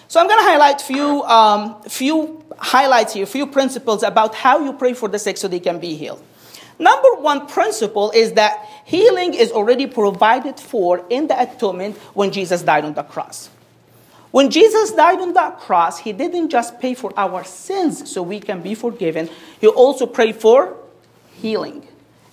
So 0.09 0.21
I'm 0.21 0.27
going 0.27 0.39
to 0.39 0.45
highlight 0.45 0.81
few 0.81 1.23
um, 1.23 1.83
few 1.83 2.45
highlights 2.59 3.15
here, 3.15 3.27
few 3.27 3.47
principles 3.47 4.03
about 4.03 4.35
how 4.35 4.65
you 4.65 4.73
pray 4.73 4.95
for 4.95 5.09
the 5.09 5.19
sick 5.19 5.37
so 5.37 5.49
they 5.49 5.61
can 5.61 5.81
be 5.81 5.97
healed. 5.97 6.23
Number 6.79 7.15
one 7.15 7.47
principle 7.47 8.11
is 8.11 8.33
that 8.33 8.69
healing 8.85 9.35
is 9.35 9.53
already 9.53 9.87
provided 9.87 10.59
for 10.59 11.05
in 11.09 11.29
the 11.29 11.41
atonement 11.41 11.97
when 12.15 12.33
Jesus 12.33 12.63
died 12.63 12.85
on 12.85 12.95
the 12.95 13.03
cross. 13.03 13.49
When 14.31 14.51
Jesus 14.51 14.91
died 14.91 15.21
on 15.21 15.33
that 15.35 15.61
cross, 15.61 15.99
he 15.99 16.13
didn't 16.13 16.51
just 16.51 16.81
pay 16.81 16.95
for 16.95 17.13
our 17.17 17.45
sins 17.45 18.11
so 18.11 18.23
we 18.23 18.41
can 18.41 18.63
be 18.63 18.75
forgiven, 18.75 19.31
he 19.61 19.69
also 19.69 20.07
prayed 20.07 20.37
for 20.37 20.77
healing 21.35 21.87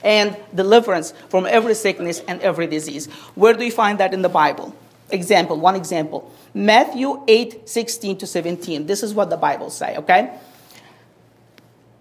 and 0.03 0.36
deliverance 0.53 1.13
from 1.29 1.46
every 1.46 1.75
sickness 1.75 2.22
and 2.27 2.41
every 2.41 2.67
disease. 2.67 3.08
Where 3.36 3.53
do 3.53 3.63
you 3.63 3.72
find 3.72 4.00
that 4.00 4.13
in 4.13 4.22
the 4.22 4.29
Bible? 4.29 4.75
Example, 5.10 5.58
one 5.58 5.75
example. 5.75 6.31
Matthew 6.53 7.24
8, 7.27 7.67
16 7.67 8.17
to 8.20 8.27
17. 8.27 8.86
This 8.86 9.03
is 9.03 9.13
what 9.13 9.29
the 9.29 9.38
Bible 9.38 9.70
say, 9.70 9.98
okay? 9.98 10.38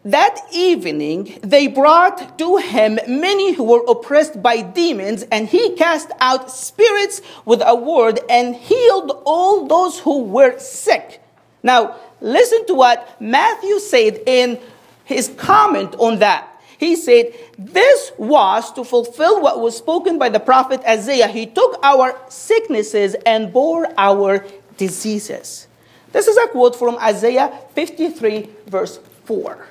That 0.05 0.41
evening, 0.51 1.39
they 1.43 1.67
brought 1.67 2.39
to 2.39 2.57
him 2.57 2.99
many 3.07 3.53
who 3.53 3.65
were 3.65 3.85
oppressed 3.87 4.43
by 4.43 4.63
demons, 4.63 5.25
and 5.25 5.47
he 5.47 5.75
cast 5.75 6.11
out 6.21 6.51
spirits 6.51 7.21
with 7.45 7.63
a 7.65 7.75
word 7.75 8.19
and 8.31 8.57
healed 8.57 9.23
all 9.27 9.67
those 9.67 9.99
who 9.99 10.25
were 10.25 10.59
sick. 10.59 11.21
Now, 11.63 11.97
listen 12.23 12.67
to 12.69 12.75
what 12.75 13.21
Matthew 13.21 13.79
said 13.79 14.21
in 14.25 14.59
his 15.05 15.29
comment 15.37 15.95
on 15.99 16.21
that. 16.21 16.50
He 16.81 16.97
said, 16.97 17.35
This 17.59 18.11
was 18.17 18.73
to 18.73 18.85
fulfill 18.85 19.43
what 19.43 19.61
was 19.61 19.77
spoken 19.77 20.19
by 20.19 20.31
the 20.31 20.41
prophet 20.41 20.81
Isaiah. 20.89 21.29
He 21.29 21.45
took 21.45 21.79
our 21.83 22.19
sicknesses 22.31 23.15
and 23.27 23.53
bore 23.53 23.87
our 23.99 24.47
diseases. 24.79 25.69
This 26.11 26.27
is 26.27 26.39
a 26.39 26.49
quote 26.49 26.75
from 26.75 26.97
Isaiah 26.97 27.53
53, 27.75 28.49
verse 28.67 28.99
4. 29.27 29.67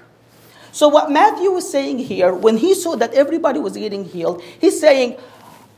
So, 0.72 0.88
what 0.88 1.10
Matthew 1.10 1.50
was 1.50 1.70
saying 1.70 1.98
here, 1.98 2.32
when 2.32 2.58
he 2.58 2.76
saw 2.76 2.96
that 2.98 3.16
everybody 3.16 3.60
was 3.60 3.76
getting 3.76 4.06
healed, 4.06 4.44
he's 4.62 4.80
saying, 4.80 5.18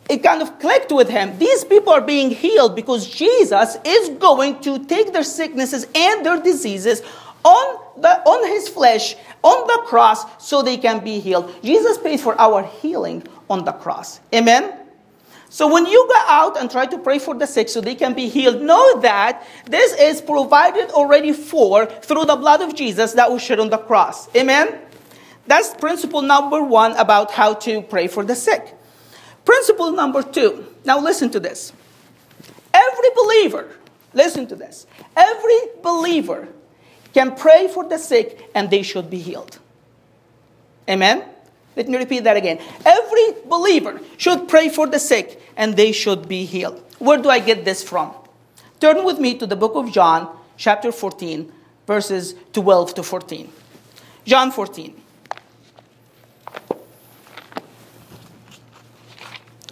it 0.09 0.23
kind 0.23 0.41
of 0.41 0.59
clicked 0.59 0.91
with 0.91 1.07
him. 1.07 1.37
These 1.39 1.63
people 1.63 1.93
are 1.93 2.01
being 2.01 2.31
healed 2.31 2.75
because 2.75 3.09
Jesus 3.09 3.77
is 3.85 4.09
going 4.19 4.59
to 4.63 4.83
take 4.83 5.13
their 5.13 5.23
sicknesses 5.23 5.87
and 5.95 6.25
their 6.25 6.41
diseases 6.41 7.01
on, 7.43 8.01
the, 8.01 8.09
on 8.09 8.47
his 8.47 8.69
flesh, 8.69 9.15
on 9.43 9.67
the 9.67 9.83
cross, 9.85 10.25
so 10.43 10.61
they 10.61 10.77
can 10.77 11.03
be 11.03 11.19
healed. 11.19 11.53
Jesus 11.63 11.97
paid 11.97 12.19
for 12.19 12.39
our 12.39 12.63
healing 12.63 13.23
on 13.49 13.65
the 13.65 13.71
cross. 13.71 14.19
Amen? 14.33 14.77
So 15.49 15.67
when 15.67 15.85
you 15.85 16.07
go 16.07 16.19
out 16.27 16.57
and 16.57 16.71
try 16.71 16.85
to 16.85 16.97
pray 16.97 17.19
for 17.19 17.35
the 17.35 17.45
sick 17.45 17.67
so 17.67 17.81
they 17.81 17.95
can 17.95 18.13
be 18.13 18.29
healed, 18.29 18.61
know 18.61 19.01
that 19.01 19.45
this 19.65 19.91
is 19.99 20.21
provided 20.21 20.89
already 20.91 21.33
for 21.33 21.85
through 21.85 22.23
the 22.23 22.37
blood 22.37 22.61
of 22.61 22.73
Jesus 22.73 23.13
that 23.13 23.29
was 23.29 23.41
shed 23.41 23.59
on 23.59 23.69
the 23.69 23.77
cross. 23.77 24.33
Amen? 24.33 24.79
That's 25.47 25.73
principle 25.73 26.21
number 26.21 26.63
one 26.63 26.93
about 26.93 27.31
how 27.31 27.55
to 27.67 27.81
pray 27.81 28.07
for 28.07 28.23
the 28.23 28.35
sick. 28.35 28.73
Principle 29.43 29.91
number 29.91 30.23
two. 30.23 30.65
Now 30.85 31.01
listen 31.01 31.29
to 31.31 31.39
this. 31.41 31.73
Every 32.73 33.09
believer, 33.13 33.75
listen 34.13 34.47
to 34.47 34.55
this. 34.55 34.87
Every 35.17 35.59
believer 35.83 36.47
can 37.13 37.35
pray 37.35 37.67
for 37.67 37.87
the 37.87 37.97
sick 37.97 38.49
and 38.55 38.69
they 38.69 38.81
should 38.81 39.09
be 39.09 39.19
healed. 39.19 39.59
Amen? 40.89 41.23
Let 41.75 41.87
me 41.87 41.97
repeat 41.97 42.23
that 42.25 42.37
again. 42.37 42.59
Every 42.85 43.41
believer 43.45 44.01
should 44.17 44.47
pray 44.47 44.69
for 44.69 44.87
the 44.87 44.99
sick 44.99 45.41
and 45.55 45.75
they 45.75 45.91
should 45.91 46.27
be 46.27 46.45
healed. 46.45 46.83
Where 46.99 47.17
do 47.17 47.29
I 47.29 47.39
get 47.39 47.65
this 47.65 47.81
from? 47.83 48.13
Turn 48.79 49.03
with 49.05 49.19
me 49.19 49.37
to 49.37 49.45
the 49.45 49.55
book 49.55 49.75
of 49.75 49.91
John, 49.91 50.35
chapter 50.57 50.91
14, 50.91 51.51
verses 51.87 52.35
12 52.53 52.95
to 52.95 53.03
14. 53.03 53.51
John 54.25 54.51
14. 54.51 55.01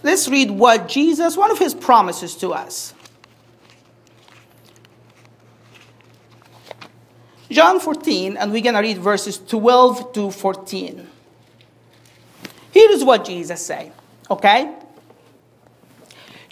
Let's 0.02 0.30
read 0.30 0.52
what 0.52 0.88
Jesus, 0.88 1.36
one 1.36 1.52
of 1.52 1.60
his 1.60 1.74
promises 1.74 2.36
to 2.38 2.52
us. 2.52 2.94
John 7.60 7.82
14, 7.82 8.38
and 8.38 8.54
we're 8.54 8.62
going 8.62 8.76
to 8.76 8.80
read 8.80 9.00
verses 9.00 9.38
12 9.38 10.14
to 10.14 10.32
14. 10.32 11.06
Here 12.72 12.90
is 12.90 13.04
what 13.04 13.26
Jesus 13.26 13.66
say, 13.66 13.92
okay? 14.32 14.74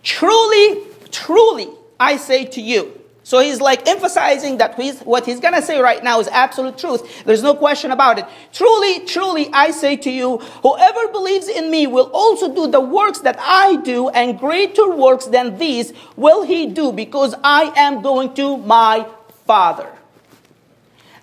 Truly, 0.04 0.82
truly, 1.10 1.70
I 1.98 2.18
say 2.18 2.44
to 2.48 2.60
you. 2.60 3.00
So 3.24 3.40
he's 3.40 3.62
like 3.62 3.88
emphasizing 3.88 4.58
that 4.58 4.76
he's, 4.76 5.00
what 5.00 5.26
he's 5.26 5.40
going 5.40 5.54
to 5.54 5.62
say 5.62 5.80
right 5.80 6.04
now 6.04 6.20
is 6.20 6.28
absolute 6.28 6.78
truth. 6.78 7.24
There's 7.24 7.42
no 7.42 7.56
question 7.56 7.92
about 7.92 8.20
it. 8.20 8.26
Truly, 8.52 9.06
truly, 9.06 9.50
I 9.54 9.72
say 9.72 9.96
to 9.96 10.12
you, 10.12 10.40
whoever 10.40 11.08
believes 11.14 11.48
in 11.48 11.72
me 11.72 11.88
will 11.88 12.12
also 12.14 12.54
do 12.54 12.70
the 12.70 12.82
works 12.82 13.20
that 13.20 13.38
I 13.40 13.78
do, 13.78 14.10
and 14.10 14.38
greater 14.38 14.94
works 14.94 15.28
than 15.28 15.58
these 15.58 15.94
will 16.18 16.44
he 16.44 16.66
do, 16.66 16.92
because 16.92 17.34
I 17.46 17.72
am 17.78 18.02
going 18.02 18.34
to 18.34 18.58
my 18.58 19.08
Father. 19.46 19.97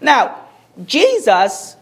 Now, 0.04 0.36
Jesus, 0.84 1.76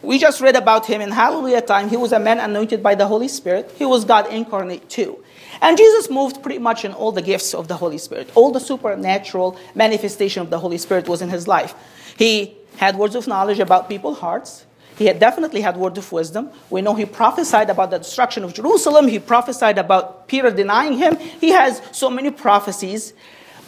we 0.00 0.18
just 0.18 0.40
read 0.40 0.54
about 0.54 0.86
him 0.86 1.00
in 1.00 1.10
Hallelujah 1.10 1.62
time. 1.62 1.88
He 1.88 1.96
was 1.96 2.12
a 2.12 2.20
man 2.20 2.38
anointed 2.38 2.80
by 2.80 2.94
the 2.94 3.08
Holy 3.08 3.26
Spirit. 3.26 3.72
He 3.76 3.84
was 3.84 4.04
God 4.04 4.32
incarnate 4.32 4.88
too. 4.88 5.24
And 5.60 5.76
Jesus 5.76 6.08
moved 6.08 6.42
pretty 6.44 6.60
much 6.60 6.84
in 6.84 6.92
all 6.92 7.10
the 7.10 7.22
gifts 7.22 7.54
of 7.54 7.66
the 7.66 7.76
Holy 7.76 7.98
Spirit. 7.98 8.30
All 8.36 8.52
the 8.52 8.60
supernatural 8.60 9.58
manifestation 9.74 10.42
of 10.42 10.50
the 10.50 10.60
Holy 10.60 10.78
Spirit 10.78 11.08
was 11.08 11.22
in 11.22 11.28
his 11.28 11.48
life. 11.48 11.74
He 12.16 12.56
had 12.76 12.94
words 12.94 13.16
of 13.16 13.26
knowledge 13.26 13.58
about 13.58 13.88
people's 13.88 14.20
hearts. 14.20 14.64
He 14.96 15.06
had 15.06 15.18
definitely 15.18 15.60
had 15.60 15.76
words 15.76 15.98
of 15.98 16.12
wisdom. 16.12 16.50
We 16.70 16.82
know 16.82 16.94
he 16.94 17.04
prophesied 17.04 17.68
about 17.68 17.90
the 17.90 17.98
destruction 17.98 18.44
of 18.44 18.54
Jerusalem. 18.54 19.08
He 19.08 19.18
prophesied 19.18 19.76
about 19.76 20.28
Peter 20.28 20.52
denying 20.52 20.92
him. 20.98 21.16
He 21.16 21.50
has 21.50 21.82
so 21.90 22.10
many 22.10 22.30
prophecies. 22.30 23.12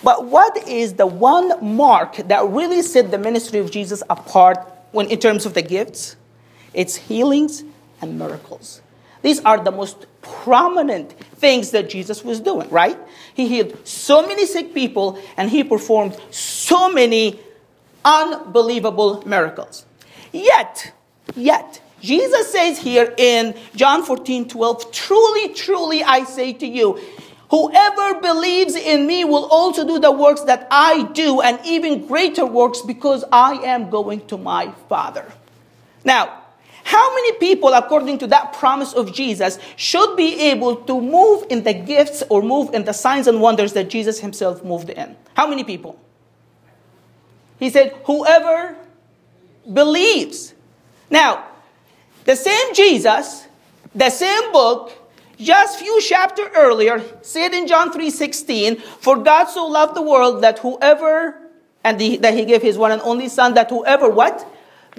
But 0.02 0.26
what 0.26 0.68
is 0.68 0.94
the 0.94 1.06
one 1.06 1.52
mark 1.74 2.16
that 2.16 2.46
really 2.48 2.82
set 2.82 3.10
the 3.10 3.18
ministry 3.18 3.58
of 3.58 3.70
Jesus 3.70 4.02
apart 4.08 4.58
when, 4.92 5.08
in 5.08 5.18
terms 5.18 5.44
of 5.44 5.54
the 5.54 5.62
gifts? 5.62 6.16
It's 6.72 6.96
healings 6.96 7.64
and 8.00 8.18
miracles. 8.18 8.80
These 9.22 9.40
are 9.40 9.62
the 9.62 9.72
most 9.72 10.06
prominent 10.22 11.12
things 11.36 11.72
that 11.72 11.90
Jesus 11.90 12.22
was 12.22 12.40
doing, 12.40 12.68
right? 12.70 12.98
He 13.34 13.48
healed 13.48 13.76
so 13.86 14.26
many 14.26 14.46
sick 14.46 14.72
people 14.72 15.20
and 15.36 15.50
he 15.50 15.64
performed 15.64 16.16
so 16.30 16.92
many 16.92 17.40
unbelievable 18.04 19.22
miracles. 19.26 19.86
Yet, 20.32 20.92
yet, 21.34 21.80
Jesus 22.00 22.52
says 22.52 22.78
here 22.78 23.12
in 23.16 23.54
John 23.74 24.04
14 24.04 24.48
12, 24.48 24.92
truly, 24.92 25.54
truly, 25.54 26.04
I 26.04 26.24
say 26.24 26.52
to 26.52 26.66
you, 26.66 27.00
Whoever 27.50 28.20
believes 28.20 28.74
in 28.74 29.06
me 29.06 29.24
will 29.24 29.46
also 29.46 29.86
do 29.86 29.98
the 29.98 30.12
works 30.12 30.42
that 30.42 30.68
I 30.70 31.04
do, 31.12 31.40
and 31.40 31.58
even 31.64 32.06
greater 32.06 32.44
works, 32.44 32.82
because 32.82 33.24
I 33.32 33.54
am 33.64 33.88
going 33.88 34.26
to 34.26 34.36
my 34.36 34.72
Father. 34.88 35.32
Now, 36.04 36.42
how 36.84 37.14
many 37.14 37.32
people, 37.38 37.74
according 37.74 38.18
to 38.18 38.26
that 38.28 38.54
promise 38.54 38.92
of 38.92 39.12
Jesus, 39.12 39.58
should 39.76 40.16
be 40.16 40.40
able 40.50 40.76
to 40.76 41.00
move 41.00 41.44
in 41.50 41.62
the 41.62 41.74
gifts 41.74 42.22
or 42.30 42.42
move 42.42 42.72
in 42.74 42.84
the 42.84 42.94
signs 42.94 43.26
and 43.26 43.40
wonders 43.40 43.72
that 43.74 43.90
Jesus 43.90 44.20
himself 44.20 44.64
moved 44.64 44.90
in? 44.90 45.16
How 45.34 45.46
many 45.46 45.64
people? 45.64 45.98
He 47.58 47.70
said, 47.70 47.94
Whoever 48.06 48.76
believes. 49.70 50.54
Now, 51.10 51.44
the 52.24 52.36
same 52.36 52.74
Jesus, 52.74 53.46
the 53.94 54.10
same 54.10 54.52
book, 54.52 54.92
just 55.40 55.78
few 55.78 56.00
chapter 56.02 56.48
earlier, 56.54 57.02
said 57.22 57.54
in 57.54 57.66
John 57.66 57.92
3:16, 57.92 58.76
"For 59.00 59.16
God 59.16 59.44
so 59.46 59.66
loved 59.66 59.94
the 59.94 60.02
world 60.02 60.42
that 60.42 60.58
whoever 60.60 61.38
and 61.84 61.98
the, 61.98 62.16
that 62.18 62.34
he 62.34 62.44
gave 62.44 62.62
his 62.62 62.76
one 62.76 62.90
and 62.90 63.00
only 63.02 63.28
son 63.28 63.54
that 63.54 63.70
whoever 63.70 64.08
what 64.08 64.44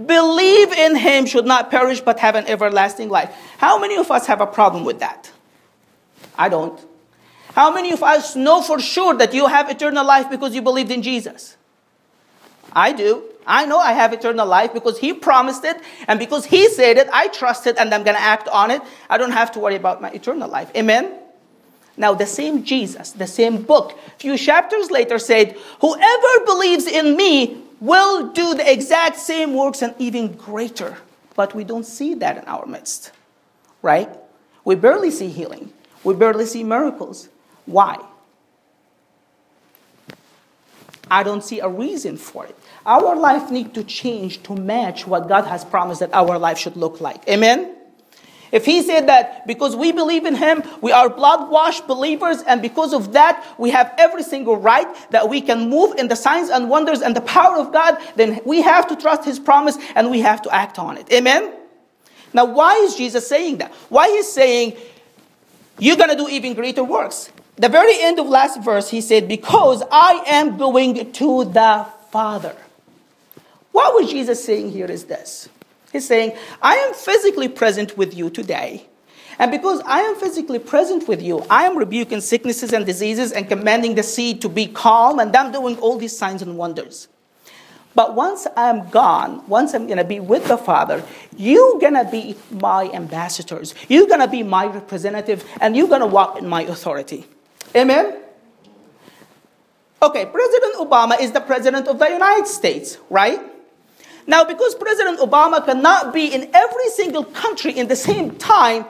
believe 0.05 0.72
in 0.72 0.96
him 0.96 1.25
should 1.25 1.46
not 1.46 1.69
perish 1.69 2.00
but 2.00 2.19
have 2.19 2.36
an 2.36 2.46
everlasting 2.48 3.10
life." 3.10 3.29
How 3.58 3.77
many 3.77 3.96
of 3.98 4.10
us 4.12 4.27
have 4.27 4.41
a 4.41 4.48
problem 4.48 4.86
with 4.86 5.00
that? 5.00 5.31
I 6.38 6.48
don't. 6.48 6.79
How 7.53 7.74
many 7.74 7.91
of 7.91 8.01
us 8.01 8.36
know 8.36 8.62
for 8.62 8.79
sure 8.79 9.15
that 9.15 9.34
you 9.34 9.48
have 9.48 9.69
eternal 9.69 10.05
life 10.05 10.29
because 10.29 10.55
you 10.55 10.62
believed 10.62 10.91
in 10.91 11.01
Jesus? 11.01 11.58
I 12.72 12.93
do. 12.93 13.24
I 13.48 13.65
know 13.65 13.79
I 13.79 13.93
have 13.93 14.13
eternal 14.13 14.48
life 14.48 14.74
because 14.74 15.00
He 15.00 15.13
promised 15.13 15.63
it, 15.63 15.77
and 16.08 16.19
because 16.19 16.46
He 16.46 16.69
said 16.69 16.98
it, 16.98 17.08
I 17.12 17.27
trust 17.29 17.67
it, 17.67 17.77
and 17.77 17.93
I'm 17.93 18.03
going 18.03 18.15
to 18.15 18.22
act 18.22 18.48
on 18.48 18.72
it. 18.72 18.81
I 19.10 19.17
don't 19.17 19.31
have 19.31 19.51
to 19.53 19.60
worry 19.60 19.75
about 19.75 20.01
my 20.01 20.12
eternal 20.12 20.50
life. 20.50 20.72
Amen? 20.75 21.19
Now, 21.98 22.13
the 22.13 22.25
same 22.25 22.63
Jesus, 22.63 23.12
the 23.12 23.27
same 23.27 23.63
book, 23.63 24.00
a 24.08 24.12
few 24.12 24.38
chapters 24.38 24.89
later 24.89 25.19
said, 25.19 25.58
Whoever 25.81 26.46
believes 26.46 26.88
in 26.88 27.17
me 27.17 27.62
will 27.81 28.31
do 28.31 28.55
the 28.55 28.72
exact 28.72 29.17
same 29.17 29.53
works 29.53 29.81
and 29.81 29.93
even 30.00 30.34
greater. 30.34 30.98
But 31.36 31.53
we 31.53 31.63
don't 31.63 31.86
see 31.86 32.13
that 32.15 32.38
in 32.38 32.46
our 32.46 32.65
midst, 32.65 33.12
right? 33.81 34.10
We 34.63 34.75
barely 34.75 35.12
see 35.12 35.29
healing, 35.29 35.74
we 36.03 36.13
barely 36.13 36.46
see 36.46 36.63
miracles. 36.63 37.29
Why? 37.65 37.98
I 41.12 41.24
don't 41.24 41.43
see 41.43 41.60
a 41.60 41.67
reason 41.67 42.17
for 42.17 42.46
it. 42.46 42.59
Our 42.89 43.15
life 43.15 43.51
need 43.51 43.75
to 43.75 43.84
change 43.84 44.41
to 44.43 44.55
match 44.55 45.05
what 45.05 45.29
God 45.29 45.46
has 45.46 45.63
promised 45.63 46.00
that 46.00 46.12
our 46.12 46.39
life 46.39 46.58
should 46.58 46.75
look 46.75 47.00
like. 47.00 47.22
Amen? 47.29 47.75
If 48.51 48.65
he 48.65 48.81
said 48.81 49.10
that 49.10 49.46
because 49.46 49.75
we 49.75 49.91
believe 49.91 50.25
in 50.25 50.34
him, 50.34 50.63
we 50.81 50.91
are 50.91 51.08
blood 51.08 51.51
washed 51.51 51.86
believers, 51.86 52.41
and 52.41 52.63
because 52.63 52.91
of 52.91 53.13
that, 53.13 53.46
we 53.60 53.69
have 53.69 53.93
every 54.00 54.24
single 54.24 54.58
right 54.58 54.88
that 55.12 55.29
we 55.29 55.39
can 55.39 55.69
move 55.69 56.00
in 56.00 56.08
the 56.08 56.15
signs 56.15 56.50
and 56.50 56.67
wonders 56.67 57.01
and 57.01 57.15
the 57.15 57.22
power 57.22 57.58
of 57.58 57.72
God, 57.72 57.96
then 58.15 58.39
we 58.43 58.63
have 58.63 58.88
to 58.88 58.96
trust 58.96 59.24
his 59.24 59.38
promise 59.38 59.77
and 59.93 60.10
we 60.10 60.22
have 60.22 60.41
to 60.41 60.50
act 60.51 60.79
on 60.79 60.98
it. 60.98 61.13
Amen? 61.13 61.53
Now, 62.34 62.46
why 62.46 62.74
is 62.77 62.96
Jesus 62.96 63.27
saying 63.27 63.60
that? 63.60 63.72
Why 63.89 64.05
is 64.05 64.34
saying 64.34 64.75
you're 65.77 65.96
going 65.96 66.10
to 66.10 66.15
do 66.15 66.27
even 66.27 66.55
greater 66.55 66.84
works? 66.84 67.31
The 67.58 67.69
very 67.69 68.01
end 68.01 68.17
of 68.17 68.27
last 68.27 68.63
verse, 68.63 68.89
he 68.89 69.01
said, 69.01 69.27
Because 69.27 69.84
I 69.91 70.24
am 70.25 70.58
going 70.58 71.12
to 71.12 71.46
the 71.46 71.86
Father. 72.12 72.55
What 73.71 73.93
was 73.95 74.09
Jesus 74.11 74.43
saying 74.43 74.71
here 74.71 74.88
is 74.88 75.05
this 75.05 75.49
He's 75.91 76.07
saying, 76.07 76.38
I 76.61 76.75
am 76.75 76.93
physically 76.93 77.47
present 77.47 77.97
with 77.97 78.15
you 78.15 78.29
today. 78.29 78.85
And 79.39 79.51
because 79.51 79.81
I 79.85 80.01
am 80.01 80.15
physically 80.15 80.59
present 80.59 81.07
with 81.07 81.21
you, 81.21 81.45
I 81.49 81.63
am 81.63 81.77
rebuking 81.77 82.19
sicknesses 82.19 82.73
and 82.73 82.85
diseases 82.85 83.31
and 83.31 83.47
commanding 83.47 83.95
the 83.95 84.03
sea 84.03 84.33
to 84.35 84.49
be 84.49 84.67
calm, 84.67 85.17
and 85.17 85.33
I'm 85.33 85.53
doing 85.53 85.77
all 85.79 85.97
these 85.97 86.17
signs 86.17 86.41
and 86.41 86.57
wonders. 86.57 87.07
But 87.95 88.15
once 88.15 88.47
I'm 88.57 88.89
gone, 88.89 89.47
once 89.47 89.73
I'm 89.73 89.88
going 89.88 89.97
to 89.97 90.03
be 90.03 90.19
with 90.19 90.47
the 90.47 90.57
Father, 90.57 91.03
you're 91.38 91.79
going 91.79 91.93
to 91.93 92.03
be 92.03 92.35
my 92.51 92.89
ambassadors. 92.91 93.73
You're 93.88 94.07
going 94.07 94.19
to 94.19 94.27
be 94.27 94.43
my 94.43 94.65
representative, 94.65 95.49
and 95.61 95.75
you're 95.75 95.88
going 95.88 96.01
to 96.01 96.07
walk 96.07 96.38
in 96.38 96.47
my 96.47 96.63
authority. 96.63 97.25
Amen? 97.73 98.21
Okay, 100.01 100.25
President 100.25 100.75
Obama 100.75 101.19
is 101.19 101.31
the 101.31 101.41
president 101.41 101.88
of 101.88 101.97
the 101.97 102.09
United 102.09 102.47
States, 102.47 102.97
right? 103.09 103.39
Now, 104.29 104.43
because 104.43 104.75
President 104.75 105.17
Obama 105.17 105.65
cannot 105.65 106.13
be 106.13 106.27
in 106.27 106.51
every 106.53 106.89
single 106.89 107.24
country 107.24 107.71
in 107.75 107.88
the 107.88 107.95
same 107.95 108.36
time, 108.36 108.86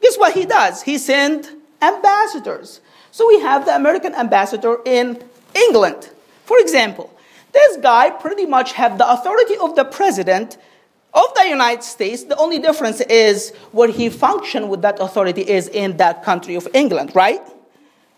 guess 0.00 0.16
what 0.16 0.32
he 0.32 0.44
does? 0.46 0.80
He 0.82 0.96
sends 0.96 1.50
ambassadors. 1.82 2.80
So 3.10 3.26
we 3.26 3.40
have 3.40 3.66
the 3.66 3.74
American 3.74 4.14
ambassador 4.14 4.78
in 4.84 5.20
England. 5.56 6.10
For 6.44 6.60
example, 6.60 7.12
this 7.52 7.78
guy 7.78 8.10
pretty 8.10 8.46
much 8.46 8.74
have 8.74 8.96
the 8.96 9.10
authority 9.10 9.56
of 9.56 9.74
the 9.74 9.84
president 9.84 10.56
of 11.12 11.34
the 11.34 11.48
United 11.48 11.82
States. 11.82 12.22
The 12.22 12.36
only 12.36 12.60
difference 12.60 13.00
is 13.00 13.50
where 13.72 13.88
he 13.88 14.08
function 14.08 14.68
with 14.68 14.82
that 14.82 15.00
authority 15.00 15.42
is 15.42 15.66
in 15.66 15.96
that 15.96 16.22
country 16.22 16.54
of 16.54 16.68
England, 16.72 17.10
right? 17.12 17.42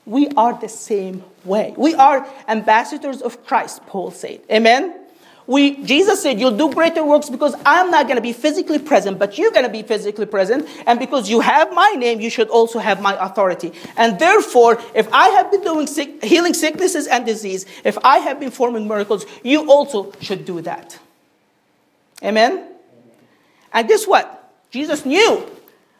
We 0.04 0.28
are 0.36 0.52
the 0.60 0.68
same 0.68 1.24
way. 1.46 1.72
We 1.78 1.94
are 1.94 2.28
ambassadors 2.46 3.22
of 3.22 3.46
Christ, 3.46 3.86
Paul 3.86 4.10
said. 4.10 4.42
Amen? 4.52 4.97
We, 5.48 5.82
Jesus 5.82 6.22
said, 6.22 6.38
You'll 6.38 6.58
do 6.58 6.70
greater 6.70 7.02
works 7.02 7.30
because 7.30 7.54
I'm 7.64 7.90
not 7.90 8.04
going 8.06 8.16
to 8.16 8.22
be 8.22 8.34
physically 8.34 8.78
present, 8.78 9.18
but 9.18 9.38
you're 9.38 9.50
going 9.50 9.64
to 9.64 9.72
be 9.72 9.82
physically 9.82 10.26
present. 10.26 10.68
And 10.86 10.98
because 10.98 11.30
you 11.30 11.40
have 11.40 11.72
my 11.72 11.94
name, 11.96 12.20
you 12.20 12.28
should 12.28 12.50
also 12.50 12.78
have 12.78 13.00
my 13.00 13.16
authority. 13.18 13.72
And 13.96 14.18
therefore, 14.18 14.78
if 14.94 15.10
I 15.10 15.30
have 15.30 15.50
been 15.50 15.62
doing 15.62 15.86
sick, 15.86 16.22
healing 16.22 16.52
sicknesses 16.52 17.06
and 17.06 17.24
disease, 17.24 17.64
if 17.82 17.96
I 18.04 18.18
have 18.18 18.38
been 18.38 18.50
forming 18.50 18.86
miracles, 18.86 19.24
you 19.42 19.70
also 19.70 20.12
should 20.20 20.44
do 20.44 20.60
that. 20.60 20.98
Amen? 22.22 22.68
And 23.72 23.88
guess 23.88 24.06
what? 24.06 24.52
Jesus 24.70 25.06
knew 25.06 25.50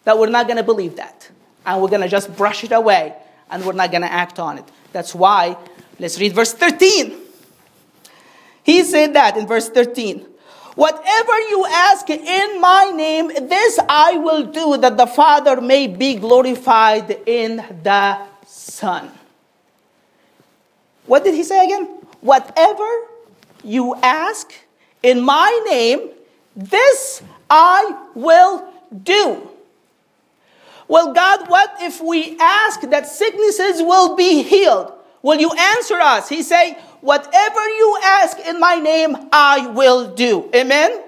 that 0.05 0.19
we're 0.19 0.29
not 0.29 0.47
going 0.47 0.59
to 0.59 0.63
believe 0.63 0.97
that. 0.97 1.31
And 1.65 1.81
we're 1.81 1.89
going 1.89 2.03
to 2.03 2.09
just 2.09 2.37
brush 2.37 2.65
it 2.65 2.73
away 2.73 3.15
and 3.51 3.65
we're 3.65 3.73
not 3.73 3.91
going 3.91 4.03
to 4.03 4.13
act 4.13 4.39
on 4.39 4.59
it. 4.59 4.65
That's 4.93 5.15
why, 5.15 5.57
let's 5.99 6.21
read 6.21 6.35
verse 6.35 6.53
13. 6.53 7.28
He 8.69 8.85
said 8.85 9.15
that 9.15 9.39
in 9.39 9.47
verse 9.47 9.71
13. 9.71 10.27
Whatever 10.75 11.39
you 11.49 11.65
ask 11.71 12.11
in 12.11 12.61
my 12.61 12.93
name, 12.95 13.29
this 13.49 13.79
I 13.89 14.19
will 14.19 14.45
do, 14.45 14.77
that 14.77 14.99
the 14.99 15.07
Father 15.07 15.59
may 15.63 15.87
be 15.87 16.17
glorified 16.17 17.11
in 17.25 17.65
the 17.83 18.19
Son. 18.47 19.11
What 21.07 21.25
did 21.25 21.33
he 21.33 21.45
say 21.45 21.65
again? 21.65 21.87
Whatever 22.21 22.87
you 23.65 23.95
ask 24.03 24.53
in 25.03 25.23
my 25.23 25.49
name, 25.71 26.11
this 26.55 27.23
I 27.49 27.97
will 28.15 28.71
do. 29.03 29.49
Well, 30.89 31.15
God, 31.15 31.49
what 31.49 31.75
if 31.81 32.03
we 32.03 32.37
ask 32.39 32.83
that 32.83 33.07
sicknesses 33.07 33.81
will 33.81 34.15
be 34.15 34.43
healed? 34.43 34.93
Will 35.23 35.39
you 35.39 35.51
answer 35.53 35.97
us? 35.97 36.29
He 36.29 36.43
say, 36.43 36.75
whatever 37.01 37.69
you 37.69 37.99
ask 38.03 38.39
in 38.39 38.61
my 38.61 38.77
name, 38.77 39.17
I 39.33 39.67
will 39.69 40.15
do. 40.15 40.51
Amen? 40.55 41.03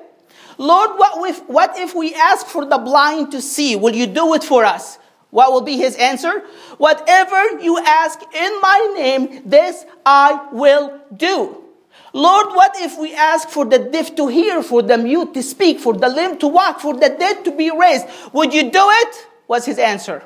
Lord, 0.59 0.99
what 0.99 1.29
if, 1.29 1.49
what 1.49 1.79
if 1.79 1.95
we 1.95 2.15
ask 2.15 2.47
for 2.47 2.67
the 2.67 2.79
blind 2.79 3.33
to 3.33 3.41
see? 3.41 3.77
Will 3.77 3.95
you 3.95 4.07
do 4.07 4.35
it 4.35 4.45
for 4.45 4.65
us? 4.65 4.99
What 5.31 5.53
will 5.53 5.63
be 5.63 5.77
his 5.77 5.97
answer? 5.97 6.41
Whatever 6.77 7.61
you 7.61 7.79
ask 7.79 8.21
in 8.35 8.61
my 8.61 8.93
name, 8.97 9.43
this 9.47 9.87
I 10.05 10.49
will 10.53 11.01
do. 11.17 11.65
Lord, 12.13 12.49
what 12.49 12.75
if 12.79 12.99
we 12.99 13.15
ask 13.15 13.49
for 13.49 13.65
the 13.65 13.79
deaf 13.79 14.17
to 14.17 14.27
hear, 14.27 14.63
for 14.63 14.83
the 14.83 14.99
mute 14.99 15.33
to 15.35 15.43
speak, 15.43 15.79
for 15.79 15.95
the 15.95 16.09
lame 16.09 16.37
to 16.39 16.49
walk, 16.49 16.81
for 16.81 16.95
the 16.95 17.09
dead 17.09 17.45
to 17.45 17.53
be 17.53 17.71
raised? 17.71 18.07
Would 18.33 18.53
you 18.53 18.71
do 18.71 18.83
it? 18.83 19.27
Was 19.47 19.65
his 19.65 19.79
answer? 19.79 20.25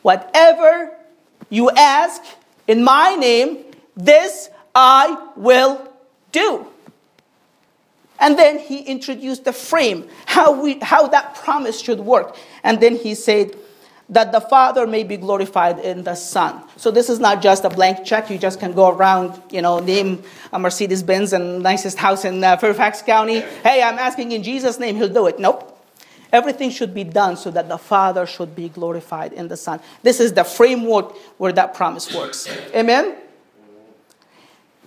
Whatever 0.00 0.96
you 1.50 1.70
ask 1.70 2.22
in 2.66 2.84
my 2.84 3.14
name, 3.14 3.64
this 3.96 4.50
I 4.74 5.30
will 5.36 5.92
do. 6.30 6.66
And 8.18 8.38
then 8.38 8.58
he 8.58 8.80
introduced 8.80 9.44
the 9.44 9.52
frame, 9.52 10.08
how, 10.26 10.62
we, 10.62 10.78
how 10.80 11.08
that 11.08 11.34
promise 11.34 11.80
should 11.80 12.00
work. 12.00 12.36
And 12.62 12.80
then 12.80 12.96
he 12.96 13.14
said, 13.14 13.56
that 14.12 14.30
the 14.30 14.40
Father 14.40 14.86
may 14.86 15.04
be 15.04 15.16
glorified 15.16 15.78
in 15.78 16.04
the 16.04 16.14
Son. 16.14 16.62
So 16.76 16.90
this 16.90 17.08
is 17.08 17.18
not 17.18 17.40
just 17.40 17.64
a 17.64 17.70
blank 17.70 18.04
check. 18.04 18.30
You 18.30 18.36
just 18.36 18.60
can 18.60 18.72
go 18.72 18.90
around, 18.90 19.40
you 19.50 19.62
know, 19.62 19.78
name 19.78 20.22
a 20.52 20.58
Mercedes 20.58 21.02
Benz 21.02 21.32
and 21.32 21.62
nicest 21.62 21.96
house 21.96 22.26
in 22.26 22.44
uh, 22.44 22.58
Fairfax 22.58 23.00
County. 23.00 23.40
Hey, 23.40 23.82
I'm 23.82 23.98
asking 23.98 24.32
in 24.32 24.42
Jesus' 24.42 24.78
name, 24.78 24.96
He'll 24.96 25.08
do 25.08 25.26
it. 25.28 25.38
Nope. 25.38 25.71
Everything 26.32 26.70
should 26.70 26.94
be 26.94 27.04
done 27.04 27.36
so 27.36 27.50
that 27.50 27.68
the 27.68 27.76
Father 27.76 28.24
should 28.26 28.56
be 28.56 28.70
glorified 28.70 29.34
in 29.34 29.48
the 29.48 29.56
Son. 29.56 29.80
This 30.02 30.18
is 30.18 30.32
the 30.32 30.44
framework 30.44 31.14
where 31.36 31.52
that 31.52 31.74
promise 31.74 32.14
works. 32.14 32.48
Amen? 32.74 33.16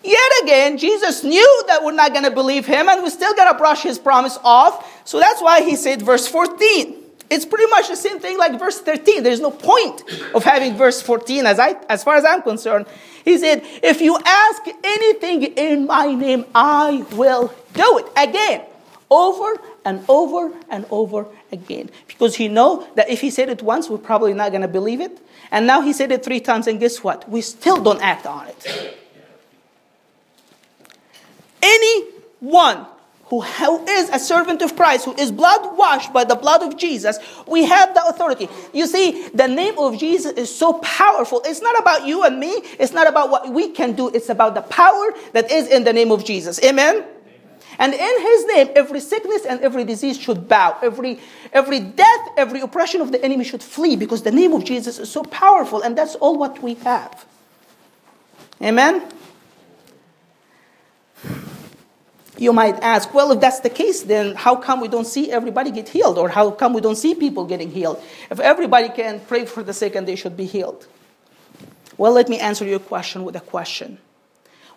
Yet 0.03 0.43
again, 0.43 0.77
Jesus 0.77 1.23
knew 1.23 1.63
that 1.67 1.83
we're 1.83 1.91
not 1.91 2.11
going 2.11 2.25
to 2.25 2.31
believe 2.31 2.65
him 2.65 2.89
and 2.89 3.01
we're 3.01 3.09
still 3.09 3.33
going 3.35 3.51
to 3.51 3.57
brush 3.57 3.81
his 3.83 3.97
promise 3.97 4.37
off. 4.43 5.07
So 5.07 5.19
that's 5.19 5.41
why 5.41 5.61
he 5.61 5.75
said, 5.75 6.01
verse 6.01 6.27
14. 6.27 7.03
It's 7.29 7.45
pretty 7.45 7.65
much 7.71 7.87
the 7.87 7.95
same 7.95 8.19
thing 8.19 8.37
like 8.37 8.59
verse 8.59 8.79
13. 8.81 9.23
There's 9.23 9.39
no 9.39 9.49
point 9.49 10.03
of 10.35 10.43
having 10.43 10.75
verse 10.75 11.01
14 11.01 11.45
as, 11.47 11.57
I, 11.57 11.75
as 11.89 12.03
far 12.03 12.15
as 12.15 12.25
I'm 12.25 12.43
concerned. 12.43 12.85
He 13.23 13.37
said, 13.39 13.61
If 13.81 13.99
you 14.01 14.17
ask 14.23 14.61
anything 14.83 15.43
in 15.43 15.87
my 15.87 16.13
name, 16.13 16.45
I 16.53 17.03
will 17.13 17.51
do 17.73 17.97
it. 17.97 18.05
Again, 18.15 18.61
over 19.09 19.53
and 19.83 20.03
over 20.09 20.51
and 20.69 20.85
over 20.89 21.27
again. 21.51 21.89
Because 22.07 22.35
he 22.35 22.47
know 22.47 22.87
that 22.95 23.09
if 23.09 23.21
he 23.21 23.29
said 23.29 23.49
it 23.49 23.61
once, 23.61 23.89
we're 23.89 23.97
probably 23.97 24.33
not 24.33 24.51
going 24.51 24.61
to 24.61 24.67
believe 24.67 25.01
it. 25.01 25.19
And 25.51 25.67
now 25.67 25.81
he 25.81 25.93
said 25.93 26.11
it 26.11 26.23
three 26.23 26.39
times, 26.39 26.67
and 26.67 26.79
guess 26.79 27.03
what? 27.03 27.29
We 27.29 27.41
still 27.41 27.81
don't 27.81 28.01
act 28.01 28.25
on 28.25 28.47
it. 28.47 28.97
Anyone 32.41 32.87
who 33.25 33.41
is 33.41 34.09
a 34.09 34.19
servant 34.19 34.61
of 34.61 34.75
Christ, 34.75 35.05
who 35.05 35.15
is 35.15 35.31
blood 35.31 35.77
washed 35.77 36.13
by 36.13 36.23
the 36.23 36.35
blood 36.35 36.61
of 36.61 36.77
Jesus, 36.77 37.17
we 37.47 37.65
have 37.65 37.93
the 37.93 38.05
authority. 38.05 38.47
You 38.73 38.85
see, 38.85 39.27
the 39.29 39.47
name 39.47 39.77
of 39.79 39.97
Jesus 39.97 40.33
is 40.33 40.55
so 40.55 40.73
powerful. 40.73 41.41
It's 41.43 41.61
not 41.61 41.79
about 41.79 42.05
you 42.05 42.23
and 42.23 42.39
me, 42.39 42.51
it's 42.79 42.93
not 42.93 43.07
about 43.07 43.31
what 43.31 43.51
we 43.51 43.69
can 43.69 43.93
do, 43.93 44.09
it's 44.09 44.29
about 44.29 44.53
the 44.53 44.61
power 44.61 45.13
that 45.33 45.51
is 45.51 45.67
in 45.67 45.83
the 45.83 45.93
name 45.93 46.11
of 46.11 46.23
Jesus. 46.23 46.63
Amen? 46.63 47.03
And 47.77 47.93
in 47.93 48.21
his 48.21 48.45
name, 48.45 48.69
every 48.75 48.99
sickness 48.99 49.45
and 49.45 49.59
every 49.61 49.83
disease 49.83 50.17
should 50.19 50.47
bow. 50.47 50.77
Every, 50.81 51.19
every 51.51 51.79
death, 51.79 52.29
every 52.37 52.61
oppression 52.61 53.01
of 53.01 53.11
the 53.11 53.23
enemy 53.23 53.43
should 53.43 53.63
flee 53.63 53.95
because 53.95 54.23
the 54.23 54.31
name 54.31 54.53
of 54.53 54.63
Jesus 54.63 54.99
is 54.99 55.11
so 55.11 55.23
powerful, 55.23 55.81
and 55.81 55.97
that's 55.97 56.15
all 56.15 56.37
what 56.37 56.61
we 56.61 56.75
have. 56.75 57.25
Amen? 58.61 59.03
You 62.37 62.51
might 62.51 62.75
ask, 62.81 63.13
well, 63.13 63.31
if 63.31 63.39
that's 63.39 63.61
the 63.61 63.69
case, 63.69 64.03
then 64.03 64.35
how 64.35 64.55
come 64.57 64.81
we 64.81 64.87
don't 64.87 65.07
see 65.07 65.31
everybody 65.31 65.71
get 65.71 65.87
healed? 65.87 66.17
Or 66.17 66.27
how 66.27 66.51
come 66.51 66.73
we 66.73 66.81
don't 66.81 66.97
see 66.97 67.15
people 67.15 67.45
getting 67.45 67.71
healed? 67.71 68.01
If 68.29 68.39
everybody 68.39 68.89
can 68.89 69.21
pray 69.21 69.45
for 69.45 69.63
the 69.63 69.73
sick 69.73 69.95
and 69.95 70.05
they 70.07 70.15
should 70.15 70.35
be 70.35 70.45
healed. 70.45 70.85
Well, 71.97 72.11
let 72.11 72.27
me 72.27 72.39
answer 72.39 72.65
your 72.65 72.79
question 72.79 73.23
with 73.23 73.35
a 73.37 73.39
question. 73.39 73.99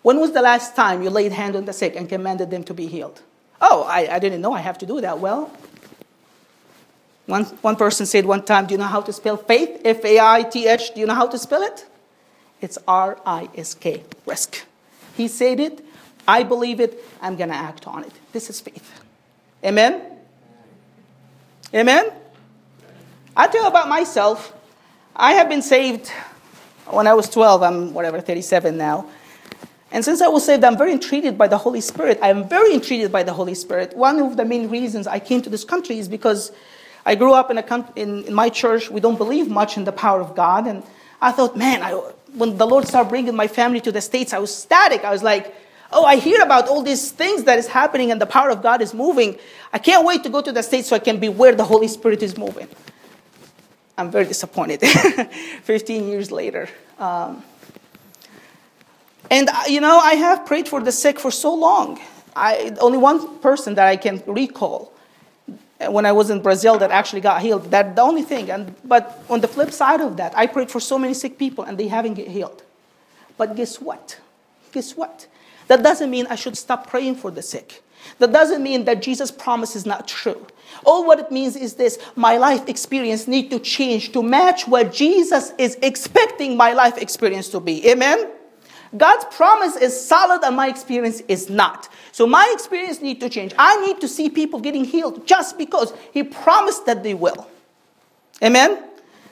When 0.01 0.19
was 0.19 0.31
the 0.31 0.41
last 0.41 0.75
time 0.75 1.03
you 1.03 1.09
laid 1.09 1.31
hand 1.31 1.55
on 1.55 1.65
the 1.65 1.73
sick 1.73 1.95
and 1.95 2.07
commanded 2.07 2.51
them 2.51 2.63
to 2.65 2.73
be 2.73 2.87
healed? 2.87 3.21
Oh, 3.61 3.83
I, 3.83 4.15
I 4.15 4.19
didn't 4.19 4.41
know 4.41 4.53
I 4.53 4.61
have 4.61 4.77
to 4.79 4.85
do 4.85 5.01
that. 5.01 5.19
Well, 5.19 5.51
one, 7.25 7.43
one 7.61 7.75
person 7.75 8.05
said 8.05 8.25
one 8.25 8.43
time, 8.43 8.65
Do 8.65 8.73
you 8.73 8.77
know 8.77 8.85
how 8.85 9.01
to 9.01 9.13
spell 9.13 9.37
faith? 9.37 9.81
F 9.83 10.03
A 10.05 10.19
I 10.19 10.43
T 10.43 10.67
H. 10.67 10.93
Do 10.93 11.01
you 11.01 11.05
know 11.05 11.13
how 11.15 11.27
to 11.27 11.37
spell 11.37 11.61
it? 11.61 11.85
It's 12.61 12.77
R 12.87 13.19
I 13.25 13.49
S 13.55 13.73
K, 13.73 14.03
risk. 14.25 14.65
He 15.15 15.27
said 15.27 15.59
it, 15.59 15.85
I 16.27 16.43
believe 16.43 16.79
it, 16.79 17.03
I'm 17.21 17.35
going 17.35 17.49
to 17.49 17.55
act 17.55 17.87
on 17.87 18.03
it. 18.03 18.13
This 18.31 18.49
is 18.49 18.61
faith. 18.61 19.01
Amen? 19.63 20.01
Amen? 21.73 22.11
I 23.35 23.47
tell 23.47 23.67
about 23.67 23.89
myself. 23.89 24.53
I 25.15 25.33
have 25.33 25.49
been 25.49 25.61
saved 25.61 26.09
when 26.87 27.07
I 27.07 27.13
was 27.13 27.29
12. 27.29 27.63
I'm 27.63 27.93
whatever, 27.93 28.21
37 28.21 28.77
now. 28.77 29.07
And 29.91 30.05
since 30.05 30.21
I 30.21 30.27
was 30.27 30.45
saved, 30.45 30.63
I'm 30.63 30.77
very 30.77 30.91
entreated 30.91 31.37
by 31.37 31.47
the 31.47 31.57
Holy 31.57 31.81
Spirit. 31.81 32.19
I 32.21 32.29
am 32.29 32.47
very 32.47 32.73
entreated 32.73 33.11
by 33.11 33.23
the 33.23 33.33
Holy 33.33 33.55
Spirit. 33.55 33.95
One 33.97 34.19
of 34.19 34.37
the 34.37 34.45
main 34.45 34.69
reasons 34.69 35.07
I 35.07 35.19
came 35.19 35.41
to 35.41 35.49
this 35.49 35.63
country 35.63 35.97
is 35.97 36.07
because 36.07 36.51
I 37.05 37.15
grew 37.15 37.33
up 37.33 37.49
in, 37.49 37.57
a, 37.57 37.91
in, 37.95 38.23
in 38.25 38.33
my 38.33 38.49
church. 38.49 38.91
We 38.91 39.01
don't 39.01 39.17
believe 39.17 39.49
much 39.49 39.77
in 39.77 39.85
the 39.85 39.91
power 39.91 40.21
of 40.21 40.35
God. 40.35 40.67
And 40.67 40.83
I 41.21 41.31
thought, 41.31 41.57
man, 41.57 41.81
I, 41.81 41.93
when 42.35 42.57
the 42.57 42.67
Lord 42.67 42.87
started 42.87 43.09
bringing 43.09 43.35
my 43.35 43.47
family 43.47 43.81
to 43.81 43.91
the 43.91 44.01
States, 44.01 44.31
I 44.31 44.37
was 44.37 44.53
static. 44.53 45.03
I 45.03 45.09
was 45.09 45.23
like, 45.23 45.55
oh, 45.91 46.05
I 46.05 46.17
hear 46.17 46.41
about 46.43 46.67
all 46.67 46.83
these 46.83 47.11
things 47.11 47.45
that 47.45 47.57
is 47.57 47.67
happening 47.67 48.11
and 48.11 48.21
the 48.21 48.27
power 48.27 48.49
of 48.51 48.61
God 48.61 48.83
is 48.83 48.93
moving. 48.93 49.39
I 49.73 49.79
can't 49.79 50.05
wait 50.05 50.23
to 50.23 50.29
go 50.29 50.41
to 50.41 50.51
the 50.51 50.61
States 50.61 50.89
so 50.89 50.95
I 50.95 50.99
can 50.99 51.19
be 51.19 51.29
where 51.29 51.55
the 51.55 51.63
Holy 51.63 51.87
Spirit 51.87 52.21
is 52.21 52.37
moving. 52.37 52.67
I'm 53.97 54.11
very 54.11 54.25
disappointed 54.25 54.81
15 55.63 56.07
years 56.07 56.31
later. 56.31 56.69
Um, 56.99 57.43
and, 59.29 59.49
uh, 59.49 59.63
you 59.67 59.81
know, 59.81 59.97
I 59.97 60.15
have 60.15 60.45
prayed 60.45 60.67
for 60.67 60.81
the 60.81 60.91
sick 60.91 61.19
for 61.19 61.31
so 61.31 61.53
long. 61.53 61.99
I, 62.35 62.75
only 62.79 62.97
one 62.97 63.39
person 63.39 63.75
that 63.75 63.87
I 63.87 63.97
can 63.97 64.23
recall 64.25 64.93
uh, 65.79 65.91
when 65.91 66.05
I 66.05 66.11
was 66.11 66.29
in 66.29 66.41
Brazil 66.41 66.77
that 66.77 66.91
actually 66.91 67.21
got 67.21 67.41
healed. 67.41 67.69
That's 67.71 67.95
the 67.95 68.01
only 68.01 68.23
thing. 68.23 68.49
And, 68.49 68.75
but 68.83 69.23
on 69.29 69.41
the 69.41 69.47
flip 69.47 69.71
side 69.71 70.01
of 70.01 70.17
that, 70.17 70.37
I 70.37 70.47
prayed 70.47 70.71
for 70.71 70.79
so 70.79 70.97
many 70.97 71.13
sick 71.13 71.37
people 71.37 71.63
and 71.63 71.77
they 71.77 71.87
haven't 71.87 72.15
get 72.15 72.27
healed. 72.27 72.63
But 73.37 73.55
guess 73.55 73.79
what? 73.81 74.19
Guess 74.71 74.95
what? 74.95 75.27
That 75.67 75.83
doesn't 75.83 76.09
mean 76.09 76.27
I 76.29 76.35
should 76.35 76.57
stop 76.57 76.87
praying 76.87 77.15
for 77.15 77.31
the 77.31 77.41
sick. 77.41 77.83
That 78.17 78.31
doesn't 78.31 78.63
mean 78.63 78.85
that 78.85 79.01
Jesus' 79.01 79.31
promise 79.31 79.75
is 79.75 79.85
not 79.85 80.07
true. 80.07 80.47
All 80.85 81.05
what 81.05 81.19
it 81.19 81.31
means 81.31 81.55
is 81.55 81.75
this 81.75 81.99
my 82.15 82.37
life 82.37 82.67
experience 82.67 83.27
need 83.27 83.51
to 83.51 83.59
change 83.59 84.11
to 84.13 84.23
match 84.23 84.67
what 84.67 84.93
Jesus 84.93 85.53
is 85.57 85.77
expecting 85.81 86.57
my 86.57 86.73
life 86.73 86.97
experience 86.97 87.49
to 87.49 87.59
be. 87.59 87.87
Amen? 87.89 88.29
God's 88.97 89.25
promise 89.35 89.75
is 89.75 90.07
solid 90.07 90.43
and 90.43 90.55
my 90.55 90.67
experience 90.67 91.21
is 91.27 91.49
not. 91.49 91.89
So 92.11 92.25
my 92.25 92.49
experience 92.53 93.01
need 93.01 93.19
to 93.21 93.29
change. 93.29 93.53
I 93.57 93.85
need 93.85 94.01
to 94.01 94.07
see 94.07 94.29
people 94.29 94.59
getting 94.59 94.83
healed 94.83 95.27
just 95.27 95.57
because 95.57 95.93
he 96.11 96.23
promised 96.23 96.85
that 96.87 97.03
they 97.03 97.13
will. 97.13 97.47
Amen? 98.43 98.83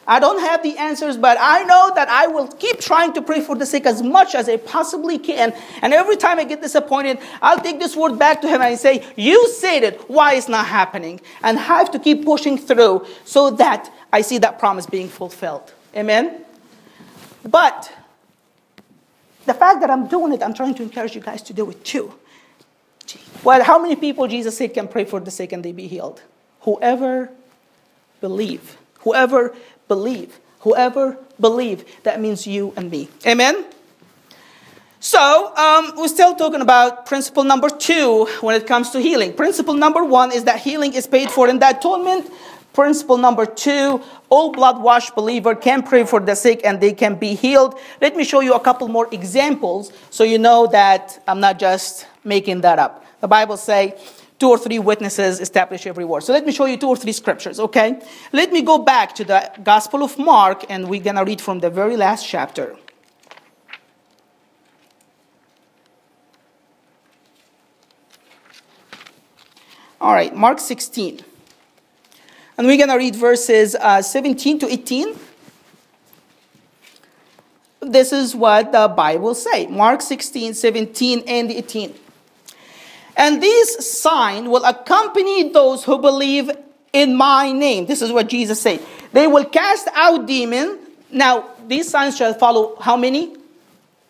I 0.10 0.22
don't 0.22 0.39
have 0.39 0.63
the 0.63 0.78
answers, 0.78 1.17
but 1.17 1.38
I 1.39 1.63
know 1.63 1.91
that 1.93 2.08
I 2.08 2.28
will 2.28 2.48
keep 2.48 2.80
trying 2.80 3.12
to 3.13 3.22
pray 3.22 3.41
for 3.41 3.58
the 3.58 3.65
sick 3.65 3.86
as 3.86 4.02
much 4.02 4.36
as 4.36 4.48
I 4.48 4.56
possibly 4.56 5.20
can. 5.20 5.54
And 5.82 5.93
every 5.93 6.15
time 6.15 6.39
I 6.39 6.46
get 6.46 6.62
disappointed, 6.62 7.20
I'll 7.41 7.60
take 7.60 7.80
this 7.80 7.93
word 7.93 8.17
back 8.17 8.41
to 8.41 8.48
him 8.48 8.62
and 8.62 8.80
say, 8.80 9.06
You 9.17 9.50
said 9.50 9.84
it, 9.84 10.10
why 10.10 10.36
it's 10.36 10.48
not 10.48 10.65
happening? 10.65 11.20
And 11.43 11.58
have 11.58 11.91
to 11.91 12.00
keep 12.00 12.24
pushing 12.24 12.58
through 12.58 13.06
so 13.26 13.50
that 13.52 13.91
I 14.13 14.22
see 14.22 14.38
that 14.38 14.60
promise 14.60 14.86
being 14.86 15.10
fulfilled. 15.10 15.74
Amen? 15.93 16.46
But 17.43 17.91
the 19.47 19.53
fact 19.53 19.79
that 19.79 19.89
I'm 19.89 20.07
doing 20.07 20.33
it, 20.33 20.43
I'm 20.43 20.53
trying 20.53 20.75
to 20.75 20.83
encourage 20.83 21.15
you 21.15 21.21
guys 21.21 21.41
to 21.43 21.53
do 21.53 21.69
it 21.71 21.83
too. 21.83 22.13
Well, 23.43 23.63
how 23.63 23.79
many 23.81 23.95
people 23.95 24.27
Jesus 24.27 24.57
said 24.57 24.73
can 24.73 24.88
pray 24.88 25.05
for 25.05 25.19
the 25.19 25.31
sick 25.31 25.53
and 25.53 25.63
they 25.63 25.71
be 25.71 25.88
healed? 25.88 26.21
Whoever 26.62 27.29
believe. 28.19 28.77
Whoever 28.99 29.55
believe. 29.88 30.38
Whoever 30.60 31.17
believe. 31.39 31.86
That 32.03 32.19
means 32.19 32.45
you 32.45 32.73
and 32.75 32.91
me. 32.91 33.07
Amen? 33.25 33.65
So, 34.99 35.55
um, 35.55 35.93
we're 35.95 36.10
still 36.10 36.36
talking 36.36 36.60
about 36.60 37.05
principle 37.05 37.45
number 37.45 37.69
two 37.69 38.25
when 38.41 38.55
it 38.55 38.67
comes 38.67 38.89
to 38.89 38.99
healing. 38.99 39.31
Principle 39.31 39.75
number 39.75 40.03
one 40.03 40.33
is 40.33 40.43
that 40.43 40.60
healing 40.60 40.93
is 40.93 41.07
paid 41.07 41.29
for 41.29 41.47
in 41.47 41.60
the 41.60 41.69
atonement. 41.69 42.29
Principle 42.78 43.18
number 43.18 43.48
two 43.48 44.04
all 44.30 44.52
blood 44.52 44.80
washed 44.84 45.16
believer 45.16 45.56
can 45.56 45.82
pray 45.82 46.06
for 46.06 46.20
the 46.20 46.36
sick 46.36 46.62
and 46.63 46.80
they 46.80 46.94
can 46.94 47.16
be 47.16 47.34
healed. 47.34 47.74
Let 48.02 48.16
me 48.16 48.24
show 48.24 48.40
you 48.42 48.54
a 48.54 48.60
couple 48.60 48.88
more 48.88 49.08
examples 49.12 49.92
so 50.12 50.24
you 50.24 50.38
know 50.38 50.68
that 50.68 51.20
I'm 51.28 51.40
not 51.40 51.58
just 51.58 52.06
making 52.24 52.62
that 52.62 52.78
up. 52.78 53.04
The 53.20 53.28
Bible 53.28 53.58
say 53.58 53.98
two 54.38 54.50
or 54.50 54.60
three 54.60 54.78
witnesses 54.78 55.40
establish 55.40 55.88
every 55.88 56.06
word. 56.06 56.22
So 56.22 56.34
let 56.34 56.46
me 56.46 56.52
show 56.52 56.66
you 56.66 56.78
two 56.78 56.90
or 56.90 56.96
three 56.96 57.13
scriptures, 57.13 57.60
okay? 57.60 58.00
Let 58.32 58.52
me 58.52 58.62
go 58.62 58.78
back 58.78 59.16
to 59.16 59.24
the 59.24 59.52
Gospel 59.63 60.04
of 60.04 60.16
Mark 60.20 60.63
and 60.70 60.88
we're 60.88 61.02
going 61.02 61.16
to 61.16 61.24
read 61.24 61.42
from 61.42 61.62
the 61.62 61.72
very 61.72 61.98
last 61.98 62.28
chapter. 62.28 62.76
All 70.00 70.13
right, 70.13 70.36
Mark 70.36 70.60
16. 70.60 71.24
And 72.58 72.65
we're 72.65 72.78
going 72.78 72.89
to 72.89 72.98
read 72.98 73.15
verses 73.15 73.76
uh, 73.76 74.02
17 74.02 74.60
to 74.60 74.72
18. 74.72 75.15
This 77.82 78.12
is 78.12 78.36
what 78.36 78.72
the 78.72 78.88
Bible 78.88 79.36
say. 79.36 79.67
Mark 79.67 80.02
16, 80.02 80.56
17, 80.56 81.24
and 81.28 81.52
18. 81.52 81.93
And 83.15 83.41
this 83.41 84.02
sign 84.02 84.50
will 84.50 84.63
accompany 84.65 85.50
those 85.50 85.84
who 85.84 86.00
believe 86.00 86.50
in 86.93 87.15
my 87.15 87.52
name. 87.52 87.86
This 87.86 88.02
is 88.02 88.12
what 88.12 88.28
Jesus 88.28 88.60
said. 88.60 88.82
They 89.13 89.28
will 89.28 89.46
cast 89.46 89.88
out 89.93 90.26
demons. 90.26 90.80
Now, 91.12 91.50
these 91.67 91.89
signs 91.89 92.17
shall 92.17 92.34
follow 92.34 92.76
how 92.80 92.98
many? 92.98 93.37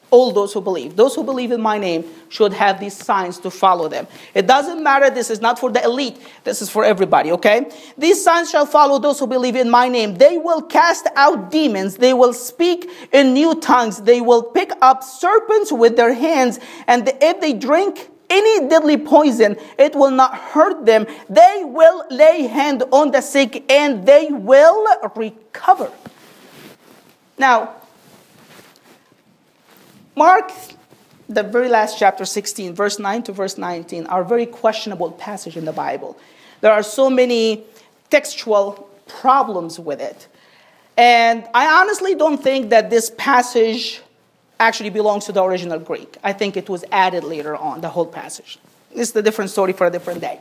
All 0.09 0.31
those 0.31 0.53
who 0.53 0.61
believe. 0.61 0.95
Those 0.95 1.15
who 1.15 1.23
believe 1.23 1.51
in 1.51 1.61
my 1.61 1.77
name 1.77 2.05
should 2.29 2.53
have 2.53 2.79
these 2.79 2.95
signs 2.95 3.39
to 3.39 3.51
follow 3.51 3.87
them. 3.87 4.07
It 4.33 4.47
doesn't 4.47 4.81
matter, 4.81 5.09
this 5.09 5.29
is 5.29 5.41
not 5.41 5.59
for 5.59 5.71
the 5.71 5.83
elite, 5.83 6.17
this 6.43 6.61
is 6.61 6.69
for 6.69 6.85
everybody, 6.85 7.31
okay? 7.33 7.69
These 7.97 8.23
signs 8.23 8.49
shall 8.49 8.65
follow 8.65 8.99
those 8.99 9.19
who 9.19 9.27
believe 9.27 9.55
in 9.55 9.69
my 9.69 9.89
name. 9.89 10.15
They 10.15 10.37
will 10.37 10.61
cast 10.61 11.07
out 11.15 11.51
demons, 11.51 11.97
they 11.97 12.13
will 12.13 12.33
speak 12.33 12.89
in 13.11 13.33
new 13.33 13.59
tongues, 13.59 14.01
they 14.01 14.21
will 14.21 14.43
pick 14.43 14.71
up 14.81 15.03
serpents 15.03 15.71
with 15.71 15.97
their 15.97 16.13
hands, 16.13 16.59
and 16.87 17.11
if 17.21 17.41
they 17.41 17.53
drink 17.53 18.09
any 18.29 18.67
deadly 18.67 18.97
poison, 18.97 19.55
it 19.77 19.95
will 19.95 20.11
not 20.11 20.35
hurt 20.35 20.85
them. 20.85 21.07
They 21.29 21.61
will 21.63 22.05
lay 22.09 22.47
hand 22.47 22.83
on 22.91 23.11
the 23.11 23.21
sick 23.21 23.71
and 23.71 24.05
they 24.05 24.27
will 24.29 24.85
recover. 25.15 25.89
Now, 27.37 27.75
Mark, 30.17 30.51
the 31.29 31.43
very 31.43 31.69
last 31.69 31.99
chapter 31.99 32.25
16, 32.25 32.73
verse 32.73 32.97
9 32.97 33.21
to 33.21 33.31
verse 33.31 33.55
19, 33.55 34.07
are 34.07 34.23
very 34.23 34.47
questionable 34.47 35.11
passage 35.11 35.55
in 35.55 35.63
the 35.63 35.71
Bible. 35.71 36.17
There 36.61 36.71
are 36.71 36.81
so 36.81 37.07
many 37.07 37.63
textual 38.09 38.89
problems 39.07 39.79
with 39.79 40.01
it. 40.01 40.27
And 40.97 41.45
I 41.53 41.81
honestly 41.81 42.15
don't 42.15 42.41
think 42.41 42.71
that 42.71 42.89
this 42.89 43.11
passage 43.15 44.01
actually 44.59 44.89
belongs 44.89 45.25
to 45.25 45.31
the 45.31 45.43
original 45.43 45.77
Greek. 45.77 46.17
I 46.23 46.33
think 46.33 46.57
it 46.57 46.67
was 46.67 46.83
added 46.91 47.23
later 47.23 47.55
on, 47.55 47.81
the 47.81 47.89
whole 47.89 48.07
passage. 48.07 48.57
Is 48.95 49.15
a 49.15 49.21
different 49.21 49.51
story 49.51 49.73
for 49.73 49.85
a 49.85 49.91
different 49.91 50.21
day. 50.21 50.39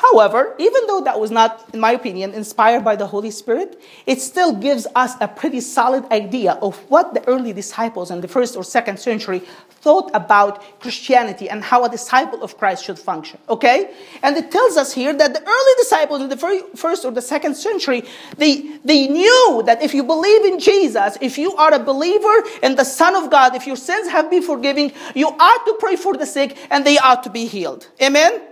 However, 0.00 0.54
even 0.58 0.86
though 0.86 1.02
that 1.02 1.20
was 1.20 1.30
not, 1.30 1.68
in 1.74 1.80
my 1.80 1.92
opinion, 1.92 2.32
inspired 2.32 2.82
by 2.82 2.96
the 2.96 3.06
Holy 3.06 3.30
Spirit, 3.30 3.78
it 4.06 4.18
still 4.20 4.52
gives 4.52 4.86
us 4.94 5.12
a 5.20 5.28
pretty 5.28 5.60
solid 5.60 6.10
idea 6.10 6.52
of 6.62 6.78
what 6.88 7.12
the 7.12 7.22
early 7.28 7.52
disciples 7.52 8.10
in 8.10 8.22
the 8.22 8.28
first 8.28 8.56
or 8.56 8.64
second 8.64 8.98
century 8.98 9.42
thought 9.82 10.10
about 10.14 10.80
Christianity 10.80 11.50
and 11.50 11.62
how 11.62 11.84
a 11.84 11.90
disciple 11.90 12.42
of 12.42 12.56
Christ 12.56 12.84
should 12.84 12.98
function. 12.98 13.38
Okay? 13.50 13.92
And 14.22 14.38
it 14.38 14.50
tells 14.50 14.78
us 14.78 14.94
here 14.94 15.12
that 15.12 15.34
the 15.34 15.42
early 15.42 15.74
disciples 15.76 16.22
in 16.22 16.30
the 16.30 16.64
first 16.76 17.04
or 17.04 17.10
the 17.10 17.22
second 17.22 17.54
century, 17.56 18.02
they, 18.38 18.78
they 18.82 19.06
knew 19.06 19.62
that 19.66 19.82
if 19.82 19.92
you 19.92 20.02
believe 20.02 20.46
in 20.46 20.58
Jesus, 20.58 21.18
if 21.20 21.36
you 21.36 21.54
are 21.56 21.74
a 21.74 21.78
believer 21.78 22.42
in 22.62 22.74
the 22.74 22.84
Son 22.84 23.14
of 23.16 23.30
God, 23.30 23.54
if 23.54 23.66
your 23.66 23.76
sins 23.76 24.08
have 24.08 24.30
been 24.30 24.42
forgiven, 24.42 24.92
you 25.14 25.28
ought 25.28 25.66
to 25.66 25.76
pray 25.78 25.96
for 25.96 26.16
the 26.16 26.26
sick 26.26 26.56
and 26.70 26.86
they 26.86 26.96
ought 26.96 27.22
to 27.24 27.30
be 27.30 27.44
healed. 27.44 27.86
Amen? 28.00 28.49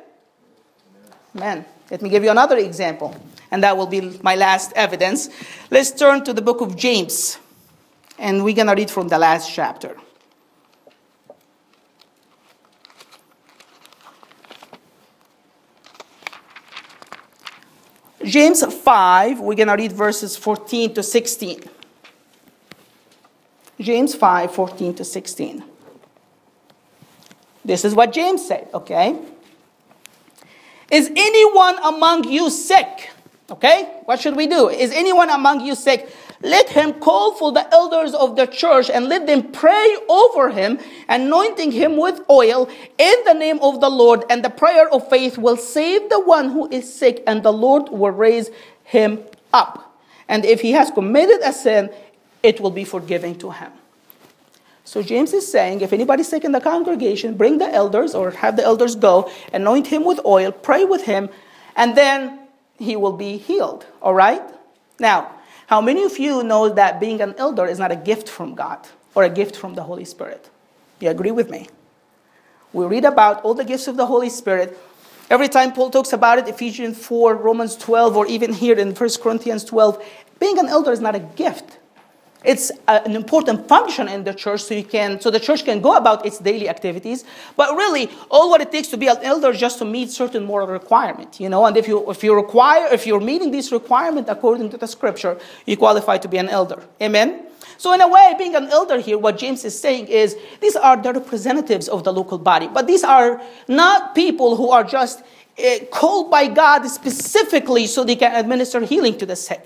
Man, 1.35 1.65
let 1.91 2.03
me 2.03 2.09
give 2.09 2.25
you 2.25 2.31
another 2.31 2.57
example, 2.57 3.15
and 3.51 3.63
that 3.63 3.77
will 3.77 3.87
be 3.87 4.19
my 4.23 4.35
last 4.35 4.73
evidence. 4.75 5.29
Let's 5.71 5.91
turn 5.91 6.25
to 6.25 6.33
the 6.33 6.43
book 6.43 6.61
of 6.61 6.77
James, 6.77 7.39
and 8.19 8.43
we're 8.45 8.55
going 8.55 8.67
to 8.69 8.75
read 8.75 8.91
from 8.91 9.09
the 9.09 9.19
last 9.19 9.53
chapter. 9.53 9.97
James 18.25 18.63
5, 18.63 19.41
we're 19.41 19.55
going 19.55 19.69
to 19.69 19.75
read 19.75 19.93
verses 19.93 20.37
14 20.37 20.95
to 20.95 21.03
16. 21.03 21.63
James 23.81 24.15
5, 24.15 24.55
14 24.55 24.95
to 24.97 25.05
16. 25.05 25.65
This 27.65 27.85
is 27.85 27.95
what 27.95 28.13
James 28.13 28.47
said, 28.47 28.69
okay? 28.75 29.19
Is 30.91 31.11
anyone 31.15 31.79
among 31.83 32.29
you 32.29 32.51
sick? 32.51 33.11
Okay, 33.51 34.03
what 34.05 34.21
should 34.21 34.37
we 34.37 34.47
do? 34.47 34.69
Is 34.69 34.93
anyone 34.93 35.31
among 35.31 35.61
you 35.61 35.75
sick? 35.75 36.11
Let 36.43 36.69
him 36.69 36.95
call 36.95 37.35
for 37.35 37.51
the 37.51 37.67
elders 37.75 38.15
of 38.15 38.37
the 38.37 38.47
church 38.47 38.91
and 38.91 39.09
let 39.09 39.27
them 39.27 39.51
pray 39.51 39.97
over 40.09 40.51
him, 40.51 40.79
anointing 41.09 41.73
him 41.73 41.97
with 41.97 42.21
oil 42.31 42.69
in 42.97 43.15
the 43.25 43.33
name 43.33 43.59
of 43.61 43.81
the 43.81 43.89
Lord. 43.89 44.25
And 44.31 44.45
the 44.45 44.51
prayer 44.51 44.89
of 44.89 45.09
faith 45.09 45.37
will 45.37 45.57
save 45.57 46.11
the 46.11 46.21
one 46.21 46.51
who 46.51 46.69
is 46.71 46.93
sick, 46.93 47.25
and 47.27 47.43
the 47.43 47.53
Lord 47.53 47.89
will 47.89 48.13
raise 48.13 48.51
him 48.85 49.21
up. 49.53 49.99
And 50.29 50.45
if 50.45 50.61
he 50.61 50.73
has 50.73 50.91
committed 50.91 51.41
a 51.43 51.53
sin, 51.53 51.91
it 52.43 52.61
will 52.61 52.71
be 52.71 52.85
forgiven 52.85 53.37
to 53.39 53.51
him. 53.51 53.73
So 54.89 55.03
James 55.03 55.35
is 55.35 55.47
saying 55.53 55.83
if 55.83 55.93
anybody's 55.93 56.29
sick 56.29 56.45
in 56.45 56.53
the 56.53 56.63
congregation, 56.63 57.35
bring 57.35 57.59
the 57.59 57.69
elders 57.69 58.15
or 58.15 58.31
have 58.31 58.57
the 58.57 58.65
elders 58.65 58.97
go, 58.97 59.31
anoint 59.53 59.89
him 59.89 60.03
with 60.03 60.19
oil, 60.25 60.51
pray 60.51 60.87
with 60.87 61.05
him, 61.05 61.29
and 61.77 61.95
then 61.95 62.39
he 62.79 62.97
will 62.97 63.13
be 63.13 63.37
healed. 63.37 63.85
All 64.01 64.15
right? 64.15 64.41
Now, 64.99 65.31
how 65.67 65.83
many 65.83 66.05
of 66.05 66.19
you 66.19 66.43
know 66.43 66.71
that 66.71 67.01
being 67.01 67.21
an 67.21 67.35
elder 67.37 67.67
is 67.67 67.79
not 67.79 67.93
a 67.93 67.97
gift 67.97 68.31
from 68.31 68.55
God 68.55 68.89
or 69.15 69.25
a 69.25 69.29
gift 69.29 69.57
from 69.57 69.75
the 69.75 69.83
Holy 69.83 70.07
Spirit? 70.07 70.49
You 71.01 71.11
agree 71.11 71.33
with 71.33 71.51
me? 71.51 71.69
We 72.73 72.87
read 72.87 73.05
about 73.05 73.45
all 73.45 73.53
the 73.53 73.67
gifts 73.67 73.89
of 73.89 73.99
the 73.99 74.07
Holy 74.07 74.31
Spirit. 74.31 74.79
Every 75.29 75.49
time 75.49 75.75
Paul 75.75 75.91
talks 75.91 76.15
about 76.15 76.39
it, 76.39 76.49
Ephesians 76.49 76.97
4, 77.05 77.35
Romans 77.37 77.77
12, 77.77 78.17
or 78.17 78.27
even 78.27 78.55
here 78.55 78.79
in 78.79 78.95
1 78.95 79.11
Corinthians 79.21 79.65
12, 79.65 80.03
being 80.41 80.59
an 80.59 80.69
elder 80.69 80.93
is 80.93 81.01
not 81.01 81.15
a 81.15 81.21
gift. 81.21 81.77
It's 82.45 82.71
a, 82.87 83.05
an 83.05 83.17
important 83.17 83.67
function 83.67 84.09
in 84.09 84.23
the 84.23 84.33
church 84.33 84.63
so 84.63 84.75
you 84.75 84.85
can 84.85 85.21
so 85.21 85.31
the 85.31 85.41
church 85.41 85.65
can 85.65 85.81
go 85.81 85.97
about 85.97 86.25
its 86.25 86.39
daily 86.39 86.69
activities. 86.69 87.25
But 87.57 87.75
really, 87.75 88.11
all 88.31 88.49
what 88.51 88.61
it 88.61 88.71
takes 88.71 88.89
to 88.89 88.97
be 88.97 89.09
an 89.09 89.19
elder 89.23 89.51
is 89.51 89.59
just 89.59 89.79
to 89.79 89.85
meet 89.85 90.11
certain 90.11 90.45
moral 90.45 90.69
requirement, 90.69 91.41
you 91.41 91.49
know. 91.49 91.67
And 91.67 91.77
if 91.77 91.89
you 91.89 92.09
if 92.11 92.23
you 92.23 92.35
require 92.35 92.87
if 92.93 93.07
you're 93.07 93.21
meeting 93.21 93.51
these 93.51 93.73
requirements 93.73 94.31
according 94.31 94.71
to 94.71 94.77
the 94.77 94.87
scripture, 94.87 95.39
you 95.67 95.77
qualify 95.77 96.19
to 96.19 96.29
be 96.29 96.39
an 96.39 96.49
elder. 96.49 96.81
Amen. 97.03 97.47
So 97.77 97.93
in 97.93 98.01
a 98.01 98.09
way, 98.09 98.35
being 98.39 98.55
an 98.55 98.69
elder 98.69 98.99
here, 98.99 99.19
what 99.19 99.39
James 99.39 99.65
is 99.65 99.79
saying 99.79 100.09
is 100.09 100.37
these 100.61 100.75
are 100.77 100.97
the 100.97 101.13
representatives 101.13 101.89
of 101.89 102.03
the 102.03 102.13
local 102.13 102.39
body, 102.39 102.69
but 102.69 102.87
these 102.87 103.05
are 103.05 103.41
not 103.69 104.15
people 104.15 104.57
who 104.57 104.71
are 104.71 104.85
just 104.85 105.23
uh, 105.59 105.85
called 105.91 106.31
by 106.31 106.47
God 106.47 106.87
specifically 106.87 107.87
so 107.87 108.05
they 108.05 108.17
can 108.17 108.35
administer 108.35 108.81
healing 108.81 109.19
to 109.19 109.27
the 109.27 109.37
sick. 109.37 109.65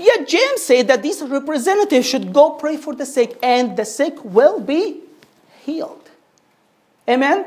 Yet 0.00 0.26
James 0.26 0.62
said 0.62 0.88
that 0.88 1.02
these 1.02 1.20
representatives 1.20 2.06
should 2.08 2.32
go 2.32 2.52
pray 2.52 2.78
for 2.78 2.94
the 2.94 3.04
sick 3.04 3.38
and 3.42 3.76
the 3.76 3.84
sick 3.84 4.24
will 4.24 4.58
be 4.58 5.02
healed. 5.62 6.08
Amen? 7.06 7.44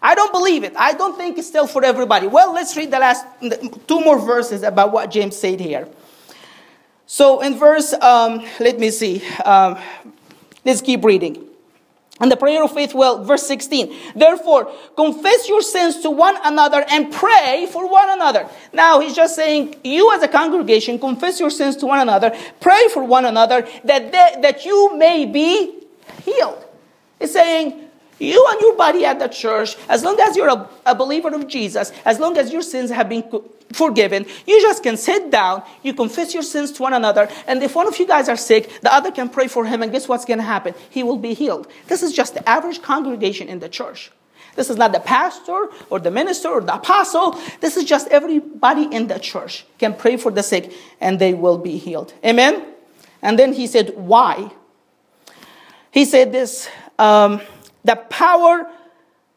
I 0.00 0.14
don't 0.14 0.32
believe 0.32 0.62
it. 0.62 0.74
I 0.76 0.92
don't 0.92 1.16
think 1.16 1.38
it's 1.38 1.48
still 1.48 1.66
for 1.66 1.84
everybody. 1.84 2.28
Well, 2.28 2.52
let's 2.52 2.76
read 2.76 2.92
the 2.92 3.00
last 3.00 3.26
two 3.88 4.00
more 4.00 4.16
verses 4.16 4.62
about 4.62 4.92
what 4.92 5.10
James 5.10 5.36
said 5.36 5.58
here. 5.58 5.88
So 7.06 7.40
in 7.40 7.58
verse, 7.58 7.92
um, 7.94 8.46
let 8.60 8.78
me 8.78 8.90
see, 8.90 9.20
um, 9.44 9.76
let's 10.64 10.82
keep 10.82 11.04
reading. 11.04 11.48
And 12.22 12.30
the 12.30 12.36
prayer 12.36 12.62
of 12.62 12.72
faith, 12.72 12.94
well, 12.94 13.24
verse 13.24 13.44
16. 13.48 13.92
Therefore, 14.14 14.72
confess 14.94 15.48
your 15.48 15.60
sins 15.60 16.00
to 16.02 16.10
one 16.10 16.36
another 16.44 16.84
and 16.88 17.12
pray 17.12 17.66
for 17.72 17.90
one 17.90 18.08
another. 18.10 18.48
Now, 18.72 19.00
he's 19.00 19.16
just 19.16 19.34
saying, 19.34 19.74
you 19.82 20.12
as 20.14 20.22
a 20.22 20.28
congregation, 20.28 21.00
confess 21.00 21.40
your 21.40 21.50
sins 21.50 21.76
to 21.78 21.86
one 21.86 21.98
another, 21.98 22.30
pray 22.60 22.86
for 22.92 23.02
one 23.02 23.24
another, 23.24 23.66
that, 23.82 24.12
they, 24.12 24.40
that 24.40 24.64
you 24.64 24.96
may 24.96 25.26
be 25.26 25.80
healed. 26.24 26.64
He's 27.18 27.32
saying, 27.32 27.88
you 28.22 28.46
and 28.50 28.60
your 28.60 28.76
body 28.76 29.04
at 29.04 29.18
the 29.18 29.28
church, 29.28 29.76
as 29.88 30.04
long 30.04 30.18
as 30.20 30.36
you're 30.36 30.48
a, 30.48 30.68
a, 30.86 30.94
believer 30.94 31.28
of 31.34 31.48
Jesus, 31.48 31.92
as 32.04 32.20
long 32.20 32.38
as 32.38 32.52
your 32.52 32.62
sins 32.62 32.90
have 32.90 33.08
been 33.08 33.24
forgiven, 33.72 34.26
you 34.46 34.60
just 34.60 34.82
can 34.82 34.96
sit 34.96 35.30
down, 35.30 35.62
you 35.82 35.92
confess 35.92 36.32
your 36.32 36.42
sins 36.42 36.70
to 36.72 36.82
one 36.82 36.92
another, 36.92 37.28
and 37.46 37.62
if 37.62 37.74
one 37.74 37.88
of 37.88 37.98
you 37.98 38.06
guys 38.06 38.28
are 38.28 38.36
sick, 38.36 38.80
the 38.80 38.92
other 38.92 39.10
can 39.10 39.28
pray 39.28 39.48
for 39.48 39.64
him, 39.64 39.82
and 39.82 39.90
guess 39.92 40.08
what's 40.08 40.24
going 40.24 40.38
to 40.38 40.44
happen? 40.44 40.74
He 40.90 41.02
will 41.02 41.18
be 41.18 41.34
healed. 41.34 41.66
This 41.88 42.02
is 42.02 42.12
just 42.12 42.34
the 42.34 42.48
average 42.48 42.80
congregation 42.82 43.48
in 43.48 43.58
the 43.58 43.68
church. 43.68 44.10
This 44.54 44.68
is 44.68 44.76
not 44.76 44.92
the 44.92 45.00
pastor 45.00 45.68
or 45.88 45.98
the 45.98 46.10
minister 46.10 46.48
or 46.48 46.60
the 46.60 46.74
apostle. 46.74 47.38
This 47.60 47.76
is 47.76 47.84
just 47.84 48.08
everybody 48.08 48.84
in 48.84 49.06
the 49.06 49.18
church 49.18 49.64
can 49.78 49.94
pray 49.94 50.16
for 50.16 50.30
the 50.30 50.42
sick 50.42 50.72
and 51.00 51.18
they 51.18 51.32
will 51.32 51.56
be 51.56 51.78
healed. 51.78 52.12
Amen? 52.24 52.66
And 53.22 53.38
then 53.38 53.54
he 53.54 53.66
said, 53.66 53.94
Why? 53.96 54.52
He 55.90 56.04
said 56.04 56.32
this. 56.32 56.68
Um, 56.98 57.40
the 57.84 57.96
power, 57.96 58.70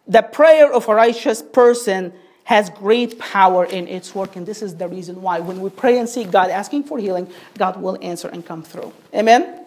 the 0.08 0.22
prayer 0.22 0.72
of 0.72 0.88
a 0.88 0.96
righteous 0.96 1.42
person 1.42 2.14
has 2.46 2.70
great 2.70 3.18
power 3.18 3.66
in 3.66 3.88
its 3.88 4.14
work. 4.14 4.36
And 4.36 4.46
this 4.46 4.62
is 4.62 4.76
the 4.76 4.88
reason 4.88 5.22
why 5.22 5.40
when 5.40 5.60
we 5.62 5.70
pray 5.70 5.98
and 5.98 6.08
seek 6.08 6.32
God 6.32 6.52
asking 6.52 6.84
for 6.84 7.00
healing, 7.00 7.28
God 7.58 7.82
will 7.82 7.98
answer 8.02 8.28
and 8.28 8.46
come 8.46 8.62
through. 8.62 8.94
Amen? 9.14 9.66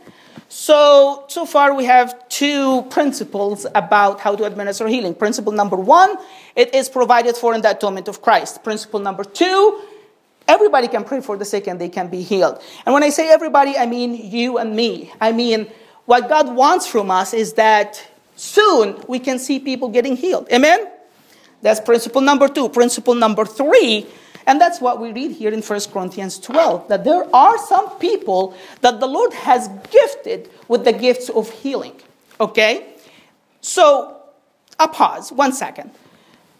So, 0.48 1.24
so 1.28 1.44
far 1.44 1.74
we 1.74 1.84
have 1.86 2.28
two 2.28 2.82
principles 2.82 3.66
about 3.74 4.20
how 4.20 4.36
to 4.36 4.44
administer 4.44 4.86
healing. 4.86 5.14
Principle 5.14 5.52
number 5.52 5.76
one, 5.76 6.16
it 6.54 6.72
is 6.74 6.88
provided 6.88 7.36
for 7.36 7.52
in 7.54 7.62
the 7.62 7.72
atonement 7.72 8.06
of 8.06 8.22
Christ. 8.22 8.62
Principle 8.62 9.00
number 9.00 9.24
two, 9.24 9.82
everybody 10.46 10.86
can 10.86 11.04
pray 11.04 11.20
for 11.20 11.36
the 11.36 11.44
sick 11.44 11.66
and 11.66 11.80
they 11.80 11.88
can 11.88 12.08
be 12.08 12.22
healed. 12.22 12.62
And 12.86 12.94
when 12.94 13.02
I 13.02 13.10
say 13.10 13.28
everybody, 13.28 13.76
I 13.76 13.86
mean 13.86 14.14
you 14.14 14.58
and 14.58 14.74
me. 14.74 15.12
I 15.20 15.32
mean, 15.32 15.66
what 16.06 16.28
God 16.28 16.54
wants 16.54 16.86
from 16.86 17.10
us 17.10 17.34
is 17.34 17.54
that 17.54 18.02
soon 18.38 19.02
we 19.08 19.18
can 19.18 19.38
see 19.38 19.58
people 19.58 19.88
getting 19.88 20.16
healed. 20.16 20.48
Amen? 20.52 20.88
That's 21.62 21.80
principle 21.80 22.20
number 22.20 22.48
two. 22.48 22.68
Principle 22.68 23.14
number 23.14 23.44
three, 23.44 24.06
and 24.46 24.60
that's 24.60 24.80
what 24.80 25.00
we 25.00 25.12
read 25.12 25.32
here 25.32 25.52
in 25.52 25.60
1 25.60 25.80
Corinthians 25.92 26.38
12, 26.38 26.88
that 26.88 27.04
there 27.04 27.24
are 27.34 27.58
some 27.58 27.90
people 27.98 28.56
that 28.80 29.00
the 29.00 29.06
Lord 29.06 29.32
has 29.34 29.68
gifted 29.90 30.50
with 30.68 30.84
the 30.84 30.92
gifts 30.92 31.28
of 31.28 31.50
healing. 31.50 31.94
Okay? 32.40 32.94
So, 33.60 34.22
a 34.78 34.88
pause, 34.88 35.32
one 35.32 35.52
second. 35.52 35.90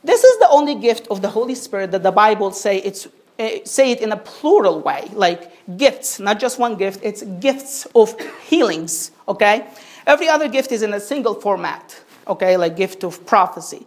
This 0.03 0.25
is 0.25 0.39
the 0.39 0.49
only 0.51 0.75
gift 0.75 1.07
of 1.09 1.23
the 1.23 1.29
Holy 1.29 1.55
Spirit 1.55 1.93
that 1.93 2.03
the 2.03 2.13
Bible 2.13 2.51
say 2.51 2.79
it's 2.79 3.07
uh, 3.39 3.51
say 3.65 3.93
it 3.93 4.01
in 4.01 4.11
a 4.11 4.17
plural 4.17 4.81
way, 4.81 5.09
like 5.13 5.77
gifts, 5.77 6.19
not 6.19 6.41
just 6.41 6.59
one 6.59 6.75
gift, 6.75 6.99
it's 7.05 7.23
gifts 7.23 7.87
of 7.95 8.19
healings, 8.49 9.13
okay? 9.29 9.65
Every 10.09 10.27
other 10.27 10.49
gift 10.49 10.73
is 10.73 10.83
in 10.83 10.95
a 10.95 11.01
single 11.01 11.35
format, 11.35 12.01
okay, 12.27 12.57
like 12.57 12.79
gift 12.79 13.05
of 13.05 13.27
prophecy, 13.27 13.87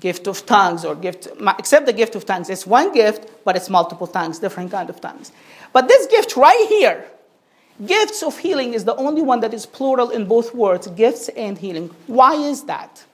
gift 0.00 0.26
of 0.26 0.46
tongues, 0.46 0.82
or 0.82 0.94
gift, 0.94 1.28
except 1.58 1.84
the 1.84 1.92
gift 1.92 2.14
of 2.14 2.24
tongues. 2.24 2.48
It's 2.48 2.66
one 2.66 2.94
gift, 2.94 3.44
but 3.44 3.54
it's 3.54 3.68
multiple 3.68 4.06
tongues, 4.06 4.38
different 4.38 4.70
kind 4.70 4.88
of 4.88 4.98
tongues. 5.02 5.30
But 5.74 5.86
this 5.86 6.06
gift 6.06 6.38
right 6.38 6.66
here, 6.70 7.04
gifts 7.84 8.22
of 8.22 8.38
healing, 8.38 8.72
is 8.72 8.86
the 8.86 8.96
only 8.96 9.20
one 9.20 9.40
that 9.40 9.52
is 9.52 9.66
plural 9.66 10.08
in 10.08 10.24
both 10.24 10.54
words, 10.54 10.86
gifts 10.86 11.28
and 11.28 11.58
healing. 11.58 11.90
Why 12.06 12.32
is 12.32 12.64
that? 12.64 13.04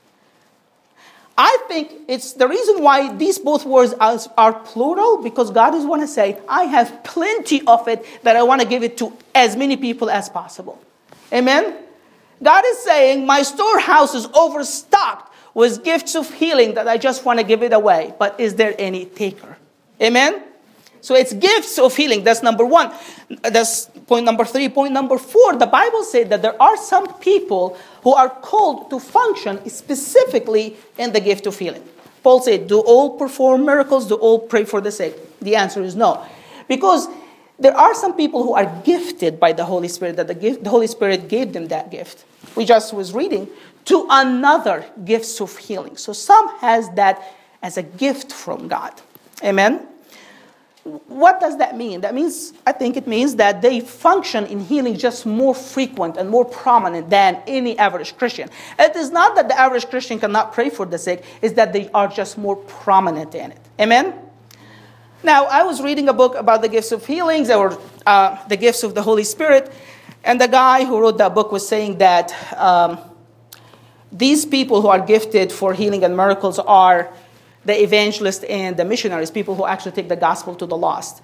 I 1.37 1.59
think 1.67 1.90
it's 2.07 2.35
the 2.35 2.47
reason 2.47 2.85
why 2.85 3.12
these 3.17 3.40
both 3.40 3.67
words 3.67 3.95
are, 3.95 4.21
are 4.38 4.53
plural 4.53 5.21
because 5.21 5.51
God 5.51 5.75
is 5.75 5.85
want 5.85 6.03
to 6.03 6.07
say, 6.07 6.38
I 6.49 6.67
have 6.67 7.03
plenty 7.03 7.67
of 7.67 7.88
it 7.88 8.07
that 8.23 8.37
I 8.37 8.45
want 8.45 8.61
to 8.61 8.69
give 8.69 8.85
it 8.85 8.97
to 8.99 9.12
as 9.35 9.57
many 9.57 9.77
people 9.77 10.09
as 10.09 10.29
possible. 10.29 10.81
Amen? 11.33 11.84
God 12.45 12.65
is 12.67 12.79
saying, 12.79 13.27
My 13.27 13.43
storehouse 13.43 14.15
is 14.15 14.27
overstocked 14.27 15.35
with 15.55 15.83
gifts 15.83 16.15
of 16.15 16.33
healing 16.35 16.75
that 16.75 16.87
I 16.87 16.99
just 16.99 17.25
want 17.25 17.39
to 17.39 17.45
give 17.45 17.63
it 17.63 17.73
away. 17.73 18.15
But 18.19 18.39
is 18.39 18.55
there 18.55 18.75
any 18.79 19.07
taker? 19.07 19.57
Amen? 20.01 20.43
So 21.01 21.15
it's 21.15 21.33
gifts 21.33 21.79
of 21.79 21.95
healing. 21.95 22.25
That's 22.25 22.43
number 22.43 22.65
one. 22.65 22.91
That's 23.43 23.87
point 24.07 24.25
number 24.25 24.45
three. 24.45 24.69
Point 24.69 24.93
number 24.93 25.19
four, 25.19 25.57
the 25.57 25.67
Bible 25.67 26.03
said 26.03 26.31
that 26.31 26.43
there 26.43 26.61
are 26.61 26.77
some 26.77 27.13
people 27.19 27.77
who 28.03 28.15
are 28.15 28.29
called 28.29 28.91
to 28.91 28.99
function 28.99 29.69
specifically 29.69 30.77
in 30.99 31.13
the 31.13 31.21
gift 31.21 31.47
of 31.47 31.59
healing. 31.59 31.85
Paul 32.23 32.41
said, 32.41 32.69
Do 32.69 32.81
all 32.81 33.19
perform 33.19 33.67
miracles? 33.67 34.09
Do 34.09 34.15
all 34.15 34.39
pray 34.39 34.65
for 34.65 34.81
the 34.81 34.91
sick? 34.91 35.39
The 35.41 35.57
answer 35.57 35.83
is 35.83 35.95
no. 35.95 36.25
Because 36.69 37.07
there 37.59 37.77
are 37.77 37.95
some 37.95 38.17
people 38.17 38.43
who 38.43 38.55
are 38.55 38.83
gifted 38.85 39.38
by 39.38 39.53
the 39.53 39.64
Holy 39.64 39.88
Spirit, 39.88 40.17
that 40.17 40.27
the, 40.27 40.35
gift, 40.35 40.64
the 40.64 40.71
Holy 40.71 40.87
Spirit 40.87 41.29
gave 41.29 41.53
them 41.53 41.69
that 41.69 41.90
gift. 41.90 42.25
We 42.57 42.64
just 42.64 42.93
was 42.93 43.12
reading 43.12 43.49
to 43.87 44.07
another 44.11 44.85
gifts 45.05 45.40
of 45.40 45.57
healing. 45.57 45.97
So 45.97 46.12
some 46.12 46.59
has 46.59 46.90
that 46.90 47.23
as 47.62 47.77
a 47.77 47.83
gift 47.83 48.33
from 48.33 48.69
God. 48.69 49.01
Amen. 49.43 49.87
What 50.85 51.40
does 51.40 51.57
that 51.59 51.79
mean? 51.79 52.03
That 52.03 52.14
means, 52.14 52.53
I 52.67 52.73
think 52.73 52.99
it 52.99 53.07
means 53.07 53.37
that 53.37 53.62
they 53.62 53.81
function 53.81 54.45
in 54.47 54.61
healing 54.61 54.99
just 54.99 55.25
more 55.25 55.55
frequent 55.55 56.19
and 56.19 56.29
more 56.29 56.45
prominent 56.45 57.09
than 57.09 57.43
any 57.47 57.79
average 57.79 58.17
Christian. 58.19 58.51
It 58.79 58.95
is 58.95 59.11
not 59.11 59.35
that 59.37 59.49
the 59.49 59.59
average 59.59 59.88
Christian 59.88 60.19
cannot 60.19 60.53
pray 60.53 60.69
for 60.69 60.85
the 60.85 60.99
sick, 60.99 61.25
it's 61.40 61.55
that 61.55 61.73
they 61.73 61.88
are 61.95 62.09
just 62.09 62.37
more 62.37 62.57
prominent 62.57 63.35
in 63.35 63.53
it. 63.53 63.61
Amen? 63.81 64.12
Now, 65.25 65.47
I 65.47 65.63
was 65.63 65.81
reading 65.81 66.11
a 66.11 66.13
book 66.13 66.35
about 66.35 66.61
the 66.61 66.69
gifts 66.69 66.93
of 66.93 67.07
healings 67.07 67.49
or 67.49 67.81
uh, 68.05 68.47
the 68.47 68.59
gifts 68.59 68.83
of 68.83 68.95
the 68.95 69.01
Holy 69.01 69.25
Spirit, 69.25 69.73
and 70.23 70.39
the 70.39 70.49
guy 70.49 70.85
who 70.85 71.01
wrote 71.01 71.17
that 71.17 71.35
book 71.35 71.51
was 71.51 71.67
saying 71.67 71.97
that 71.97 72.31
um, 72.59 72.99
these 74.13 74.45
people 74.45 74.83
who 74.83 74.89
are 74.89 75.01
gifted 75.01 75.51
for 75.51 75.73
healing 75.73 76.05
and 76.05 76.15
miracles 76.15 76.59
are 76.59 77.11
the 77.65 77.83
evangelists 77.83 78.45
and 78.45 78.77
the 78.77 78.85
missionaries, 78.85 79.31
people 79.31 79.55
who 79.55 79.65
actually 79.65 79.93
take 79.93 80.11
the 80.11 80.17
gospel 80.17 80.55
to 80.57 80.67
the 80.67 80.77
lost. 80.77 81.23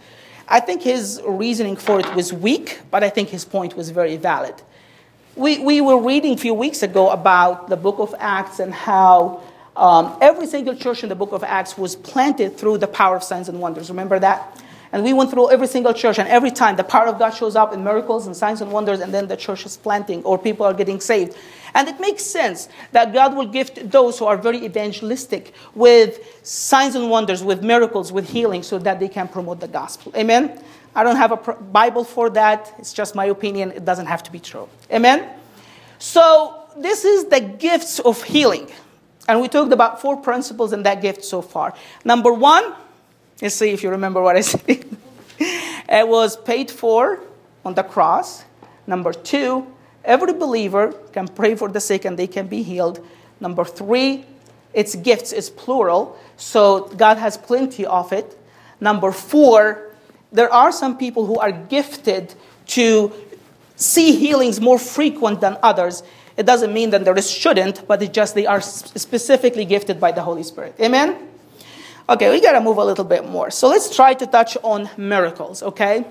I 0.49 0.61
think 0.61 0.81
his 0.81 1.21
reasoning 1.27 1.77
for 1.77 2.01
it 2.01 2.15
was 2.15 2.33
weak, 2.33 2.81
but 2.91 3.05
I 3.05 3.11
think 3.11 3.29
his 3.29 3.45
point 3.45 3.77
was 3.77 3.91
very 3.91 4.17
valid. 4.17 4.55
We, 5.37 5.59
we 5.59 5.83
were 5.83 6.01
reading 6.01 6.33
a 6.33 6.39
few 6.39 6.55
weeks 6.55 6.83
ago 6.83 7.11
about 7.11 7.69
the 7.69 7.77
book 7.77 7.99
of 7.99 8.15
Acts 8.19 8.61
and 8.61 8.73
how 8.73 9.43
um, 9.81 10.19
every 10.21 10.47
single 10.47 10.77
church 10.77 11.03
in 11.03 11.09
the 11.09 11.15
book 11.15 11.33
of 11.33 11.43
Acts 11.43 11.79
was 11.79 11.97
planted 11.97 12.59
through 12.59 12.79
the 12.79 12.87
power 12.87 13.17
of 13.17 13.25
signs 13.25 13.49
and 13.49 13.59
wonders. 13.61 13.89
Remember 13.89 14.19
that? 14.19 14.63
And 14.93 15.03
we 15.03 15.15
went 15.15 15.31
through 15.31 15.51
every 15.51 15.69
single 15.69 15.95
church, 15.95 16.19
and 16.19 16.29
every 16.29 16.51
time 16.51 16.77
the 16.77 16.85
power 16.85 17.07
of 17.07 17.19
God 17.19 17.31
shows 17.31 17.57
up 17.57 17.73
in 17.73 17.83
miracles 17.83 18.27
and 18.27 18.37
signs 18.37 18.61
and 18.61 18.71
wonders, 18.73 19.01
and 19.01 19.15
then 19.15 19.27
the 19.27 19.39
church 19.39 19.65
is 19.65 19.79
planting 19.79 20.23
or 20.25 20.37
people 20.37 20.67
are 20.67 20.75
getting 20.75 21.01
saved. 21.01 21.35
And 21.75 21.89
it 21.89 21.99
makes 21.99 22.25
sense 22.25 22.69
that 22.93 23.15
God 23.15 23.35
will 23.35 23.47
gift 23.47 23.91
those 23.91 24.19
who 24.19 24.27
are 24.27 24.37
very 24.37 24.63
evangelistic 24.65 25.55
with 25.75 26.19
signs 26.43 26.95
and 26.95 27.09
wonders, 27.09 27.43
with 27.43 27.63
miracles, 27.63 28.13
with 28.13 28.29
healing, 28.29 28.63
so 28.63 28.79
that 28.81 29.01
they 29.01 29.09
can 29.09 29.29
promote 29.29 29.61
the 29.61 29.69
gospel. 29.69 30.13
Amen? 30.15 30.63
I 30.95 31.05
don't 31.05 31.17
have 31.17 31.33
a 31.33 31.55
Bible 31.55 32.05
for 32.05 32.29
that. 32.31 32.75
It's 32.79 32.93
just 32.93 33.15
my 33.15 33.27
opinion. 33.27 33.71
It 33.71 33.87
doesn't 33.87 34.07
have 34.07 34.25
to 34.25 34.31
be 34.31 34.41
true. 34.41 34.69
Amen? 34.93 35.27
So, 35.99 36.69
this 36.77 37.05
is 37.05 37.27
the 37.27 37.41
gifts 37.41 37.99
of 38.01 38.23
healing. 38.23 38.69
And 39.31 39.41
we 39.41 39.47
talked 39.47 39.73
about 39.73 40.01
four 40.01 40.17
principles 40.17 40.73
in 40.73 40.83
that 40.83 41.01
gift 41.01 41.25
so 41.25 41.41
far. 41.41 41.73
Number 42.05 42.33
one, 42.33 42.75
let's 43.41 43.55
see 43.55 43.71
if 43.71 43.85
you 43.85 43.91
remember 43.91 44.21
what 44.21 44.35
I 44.35 44.41
said. 44.53 44.85
it 45.39 46.09
was 46.09 46.37
paid 46.37 46.69
for 46.69 47.21
on 47.65 47.75
the 47.75 47.85
cross. 47.85 48.45
Number 48.89 49.13
two, 49.13 49.73
every 50.05 50.33
believer 50.33 50.93
can 51.13 51.29
pray 51.29 51.55
for 51.55 51.69
the 51.69 51.79
sick 51.79 52.05
and 52.05 52.19
they 52.19 52.27
can 52.27 52.49
be 52.49 52.65
healed. 52.65 53.07
Number 53.39 53.65
three, 53.65 54.25
its 54.75 54.97
gifts 54.97 55.33
is 55.33 55.49
plural, 55.49 56.19
so 56.37 56.89
God 56.97 57.17
has 57.19 57.37
plenty 57.37 57.87
of 57.87 58.13
it. 58.13 58.37
Number 58.81 59.13
four, 59.13 59.93
there 60.33 60.53
are 60.53 60.73
some 60.73 60.99
people 60.99 61.27
who 61.27 61.39
are 61.39 61.53
gifted 61.53 62.35
to 62.75 63.13
see 63.77 64.17
healings 64.17 64.61
more 64.61 64.79
frequent 64.79 65.41
than 65.41 65.57
others. 65.63 66.03
It 66.41 66.47
doesn't 66.47 66.73
mean 66.73 66.89
that 66.89 67.05
there 67.05 67.21
shouldn't, 67.21 67.87
but 67.87 68.03
it's 68.03 68.13
just 68.13 68.35
they 68.35 68.47
are 68.47 68.63
specifically 68.63 69.67
gifted 69.67 70.01
by 70.01 70.11
the 70.11 70.23
Holy 70.23 70.43
Spirit. 70.43 70.75
Amen? 70.81 71.29
Okay, 72.09 72.31
we 72.31 72.41
gotta 72.41 72.63
move 72.63 72.79
a 72.79 72.85
little 72.85 73.05
bit 73.05 73.29
more. 73.29 73.51
So 73.51 73.69
let's 73.69 73.95
try 73.95 74.15
to 74.15 74.27
touch 74.27 74.57
on 74.63 74.89
miracles, 74.97 75.63
okay? 75.63 76.03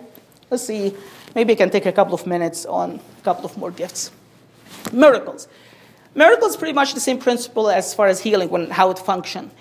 Let's 0.51 0.63
see. 0.63 0.93
Maybe 1.33 1.53
I 1.53 1.55
can 1.55 1.71
take 1.71 1.87
a 1.87 1.91
couple 1.91 2.13
of 2.13 2.27
minutes 2.27 2.67
on 2.67 2.99
a 3.17 3.23
couple 3.23 3.43
of 3.43 3.57
more 3.57 3.71
gifts. 3.71 4.11
Miracles. 4.93 5.47
Miracles 6.13 6.55
pretty 6.55 6.73
much 6.73 6.93
the 6.93 6.99
same 6.99 7.17
principle 7.17 7.67
as 7.67 7.95
far 7.95 8.05
as 8.05 8.19
healing, 8.19 8.49
when, 8.49 8.69
how 8.69 8.91
it 8.91 8.99
functions. 8.99 9.51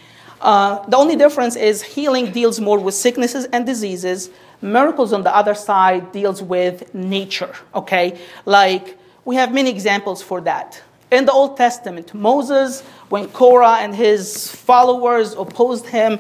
Uh, 0.43 0.87
the 0.87 0.99
only 0.99 1.17
difference 1.17 1.57
is 1.57 1.83
healing 1.83 2.31
deals 2.31 2.61
more 2.61 2.79
with 2.79 2.95
sicknesses 2.95 3.47
and 3.55 3.65
diseases. 3.65 4.29
Miracles, 4.61 5.15
on 5.15 5.23
the 5.23 5.35
other 5.35 5.55
side, 5.55 6.13
deals 6.13 6.43
with 6.43 6.95
nature. 6.95 7.55
Okay, 7.75 8.21
like 8.45 8.98
we 9.29 9.37
have 9.37 9.53
many 9.53 9.69
examples 9.69 10.23
for 10.23 10.41
that. 10.41 10.83
In 11.11 11.27
the 11.27 11.33
Old 11.33 11.59
Testament, 11.59 12.15
Moses, 12.15 12.81
when 13.11 13.29
Korah 13.29 13.77
and 13.81 13.95
his 13.95 14.51
followers 14.51 15.35
opposed 15.35 15.85
him, 15.85 16.19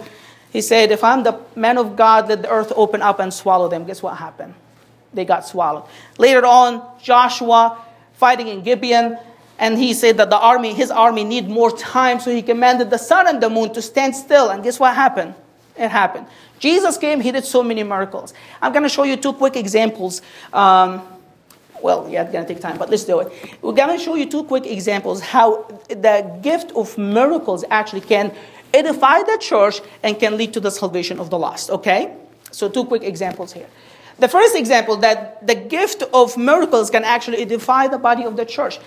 he 0.53 0.61
said, 0.61 0.91
If 0.91 1.03
I'm 1.03 1.23
the 1.23 1.41
man 1.57 1.79
of 1.79 1.97
God, 1.97 2.29
let 2.29 2.43
the 2.43 2.51
earth 2.51 2.71
open 2.77 3.01
up 3.01 3.19
and 3.19 3.33
swallow 3.33 3.67
them. 3.67 3.87
Guess 3.87 4.03
what 4.03 4.19
happened? 4.19 4.53
They 5.15 5.25
got 5.25 5.47
swallowed. 5.47 5.85
Later 6.19 6.45
on, 6.45 6.87
Joshua 7.03 7.83
fighting 8.13 8.49
in 8.49 8.61
Gibeon, 8.61 9.17
and 9.59 9.79
he 9.79 9.95
said 9.95 10.19
that 10.19 10.29
the 10.29 10.39
army, 10.39 10.75
his 10.75 10.91
army, 10.91 11.25
need 11.25 11.49
more 11.49 11.75
time, 11.75 12.21
so 12.21 12.31
he 12.31 12.43
commanded 12.43 12.91
the 12.91 12.99
sun 12.99 13.27
and 13.27 13.43
the 13.43 13.49
moon 13.49 13.73
to 13.73 13.81
stand 13.81 14.17
still. 14.17 14.51
And 14.51 14.63
guess 14.63 14.79
what 14.79 14.95
happened? 14.95 15.33
It 15.79 15.89
happened. 15.89 16.27
Jesus 16.59 16.99
came, 16.99 17.23
he 17.23 17.33
did 17.33 17.47
so 17.47 17.63
many 17.63 17.83
miracles. 17.85 18.35
I'm 18.61 18.73
going 18.73 18.83
to 18.83 18.91
show 18.91 19.05
you 19.05 19.17
two 19.17 19.33
quick 19.33 19.57
examples. 19.57 20.21
Um, 20.53 21.09
well, 21.83 22.09
yeah, 22.09 22.23
it's 22.23 22.33
going 22.33 22.47
to 22.47 22.53
take 22.53 22.63
time, 22.63 22.79
but 22.79 22.91
let's 22.91 23.05
do 23.05 23.21
it. 23.21 23.33
We're 23.63 23.73
going 23.73 23.97
to 23.97 24.03
show 24.03 24.15
you 24.15 24.29
two 24.29 24.45
quick 24.45 24.67
examples 24.67 25.21
how 25.21 25.63
the 25.89 26.39
gift 26.43 26.73
of 26.73 26.97
miracles 26.99 27.65
actually 27.71 28.03
can 28.03 28.35
edify 28.75 29.23
the 29.23 29.39
church 29.41 29.81
and 30.03 30.19
can 30.19 30.37
lead 30.37 30.53
to 30.55 30.61
the 30.61 30.71
salvation 30.71 31.19
of 31.19 31.31
the 31.31 31.39
lost, 31.39 31.71
okay? 31.71 32.15
So, 32.51 32.69
two 32.69 32.85
quick 32.85 33.03
examples 33.03 33.53
here. 33.53 33.67
The 34.19 34.29
first 34.29 34.57
example 34.57 34.97
that 34.97 35.47
the 35.47 35.55
gift 35.55 36.03
of 36.13 36.37
miracles 36.37 36.91
can 36.91 37.05
actually 37.05 37.43
edify 37.43 37.87
the 37.87 37.99
body 37.99 38.25
of 38.25 38.37
the 38.37 38.45
church 38.45 38.79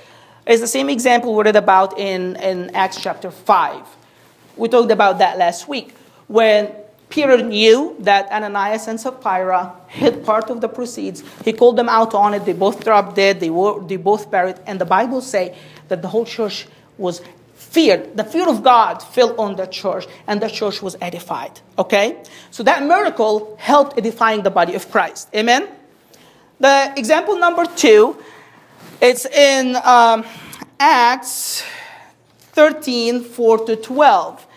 is 0.45 0.59
the 0.59 0.67
same 0.67 0.89
example 0.89 1.33
we 1.35 1.43
read 1.43 1.55
about 1.55 1.97
in, 1.97 2.35
in 2.37 2.69
Acts 2.75 3.01
chapter 3.01 3.31
5. 3.31 3.85
We 4.57 4.67
talked 4.67 4.91
about 4.91 5.19
that 5.19 5.37
last 5.37 5.67
week 5.67 5.95
when 6.27 6.73
Peter 7.11 7.37
knew 7.43 7.95
that 7.99 8.31
Ananias 8.31 8.87
and 8.87 8.99
Sapphira 8.99 9.75
hid 9.87 10.25
part 10.25 10.49
of 10.49 10.61
the 10.61 10.69
proceeds. 10.69 11.23
He 11.45 11.53
called 11.53 11.77
them 11.77 11.89
out 11.89 12.13
on 12.13 12.33
it. 12.33 12.45
They 12.45 12.53
both 12.53 12.83
dropped 12.83 13.15
dead. 13.15 13.39
They, 13.39 13.49
were, 13.49 13.85
they 13.85 13.97
both 13.97 14.31
buried. 14.31 14.57
And 14.65 14.79
the 14.79 14.85
Bible 14.85 15.21
say 15.21 15.55
that 15.89 16.01
the 16.01 16.07
whole 16.07 16.25
church 16.25 16.67
was 16.97 17.21
feared. 17.55 18.17
The 18.17 18.23
fear 18.23 18.49
of 18.49 18.63
God 18.63 19.03
fell 19.03 19.39
on 19.39 19.55
the 19.55 19.65
church, 19.65 20.07
and 20.25 20.41
the 20.41 20.49
church 20.49 20.81
was 20.81 20.95
edified. 21.01 21.59
Okay? 21.77 22.23
So 22.49 22.63
that 22.63 22.83
miracle 22.83 23.55
helped 23.59 23.97
edifying 23.97 24.43
the 24.43 24.49
body 24.49 24.73
of 24.73 24.89
Christ. 24.89 25.29
Amen? 25.35 25.67
The 26.59 26.93
example 26.95 27.37
number 27.37 27.65
two 27.65 28.17
it's 29.01 29.25
in 29.25 29.75
um, 29.83 30.23
Acts 30.79 31.63
13 32.53 33.23
4 33.23 33.65
to 33.65 33.75
12. 33.75 34.47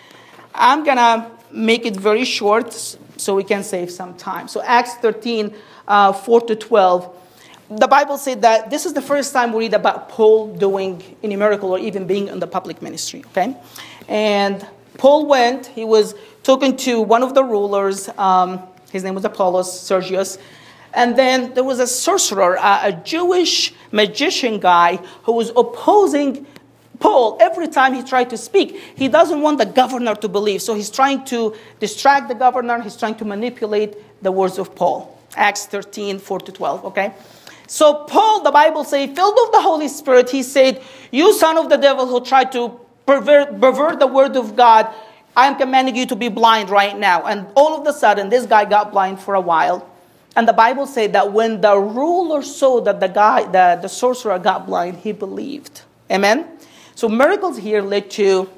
I'm 0.54 0.84
going 0.84 0.98
to 0.98 1.30
make 1.54 1.86
it 1.86 1.96
very 1.96 2.24
short 2.24 2.72
so 3.16 3.34
we 3.34 3.44
can 3.44 3.62
save 3.62 3.90
some 3.90 4.14
time. 4.14 4.48
So, 4.48 4.62
Acts 4.62 4.94
13 4.94 5.54
uh, 5.86 6.12
4 6.12 6.40
to 6.42 6.56
12. 6.56 7.20
The 7.70 7.88
Bible 7.88 8.18
said 8.18 8.42
that 8.42 8.70
this 8.70 8.84
is 8.84 8.92
the 8.92 9.02
first 9.02 9.32
time 9.32 9.52
we 9.52 9.64
read 9.64 9.74
about 9.74 10.08
Paul 10.08 10.54
doing 10.54 11.02
any 11.22 11.36
miracle 11.36 11.70
or 11.70 11.78
even 11.78 12.06
being 12.06 12.28
in 12.28 12.38
the 12.38 12.46
public 12.46 12.82
ministry. 12.82 13.24
Okay? 13.28 13.56
And 14.08 14.66
Paul 14.98 15.26
went, 15.26 15.66
he 15.66 15.84
was 15.84 16.14
talking 16.42 16.76
to 16.78 17.00
one 17.00 17.22
of 17.22 17.34
the 17.34 17.42
rulers. 17.42 18.08
Um, 18.18 18.62
his 18.92 19.02
name 19.02 19.14
was 19.14 19.24
Apollos, 19.24 19.80
Sergius. 19.80 20.38
And 20.92 21.16
then 21.16 21.54
there 21.54 21.64
was 21.64 21.80
a 21.80 21.86
sorcerer, 21.86 22.54
a, 22.54 22.88
a 22.88 22.92
Jewish 22.92 23.74
magician 23.90 24.60
guy 24.60 24.96
who 25.24 25.32
was 25.32 25.50
opposing 25.56 26.46
Paul 27.00 27.38
every 27.40 27.68
time 27.68 27.94
he 27.94 28.02
tried 28.02 28.30
to 28.30 28.36
speak. 28.36 28.80
He 28.94 29.08
doesn't 29.08 29.40
want 29.40 29.58
the 29.58 29.66
governor 29.66 30.14
to 30.16 30.28
believe, 30.28 30.62
so 30.62 30.74
he's 30.74 30.90
trying 30.90 31.24
to 31.26 31.54
distract 31.80 32.28
the 32.28 32.34
governor, 32.34 32.80
he's 32.80 32.96
trying 32.96 33.16
to 33.16 33.24
manipulate 33.24 33.96
the 34.22 34.32
words 34.32 34.58
of 34.58 34.74
Paul. 34.74 35.18
Acts 35.36 35.66
13, 35.66 36.18
4 36.18 36.40
to 36.40 36.52
12, 36.52 36.84
okay? 36.86 37.12
So 37.66 38.04
Paul, 38.04 38.42
the 38.42 38.52
Bible 38.52 38.84
says, 38.84 39.10
filled 39.14 39.34
with 39.36 39.52
the 39.52 39.60
Holy 39.60 39.88
Spirit, 39.88 40.30
he 40.30 40.42
said, 40.42 40.82
You 41.10 41.32
son 41.34 41.58
of 41.58 41.68
the 41.68 41.76
devil 41.76 42.06
who 42.06 42.24
tried 42.24 42.52
to 42.52 42.78
pervert, 43.06 43.60
pervert 43.60 43.98
the 43.98 44.06
word 44.06 44.36
of 44.36 44.54
God, 44.56 44.92
I 45.36 45.48
am 45.48 45.56
commanding 45.56 45.96
you 45.96 46.06
to 46.06 46.16
be 46.16 46.28
blind 46.28 46.70
right 46.70 46.96
now. 46.96 47.24
And 47.26 47.46
all 47.56 47.80
of 47.80 47.86
a 47.86 47.92
sudden, 47.92 48.28
this 48.28 48.46
guy 48.46 48.64
got 48.64 48.92
blind 48.92 49.18
for 49.18 49.34
a 49.34 49.40
while. 49.40 49.88
And 50.36 50.48
the 50.48 50.52
Bible 50.52 50.86
said 50.86 51.12
that 51.12 51.32
when 51.32 51.60
the 51.60 51.76
ruler 51.76 52.42
saw 52.42 52.80
that 52.82 53.00
the 53.00 53.08
guy, 53.08 53.44
the, 53.44 53.80
the 53.80 53.88
sorcerer 53.88 54.38
got 54.38 54.66
blind, 54.66 54.98
he 54.98 55.12
believed. 55.12 55.82
Amen? 56.10 56.53
So 56.94 57.08
miracles 57.08 57.58
here 57.58 57.82
led 57.82 58.10
to 58.12 58.48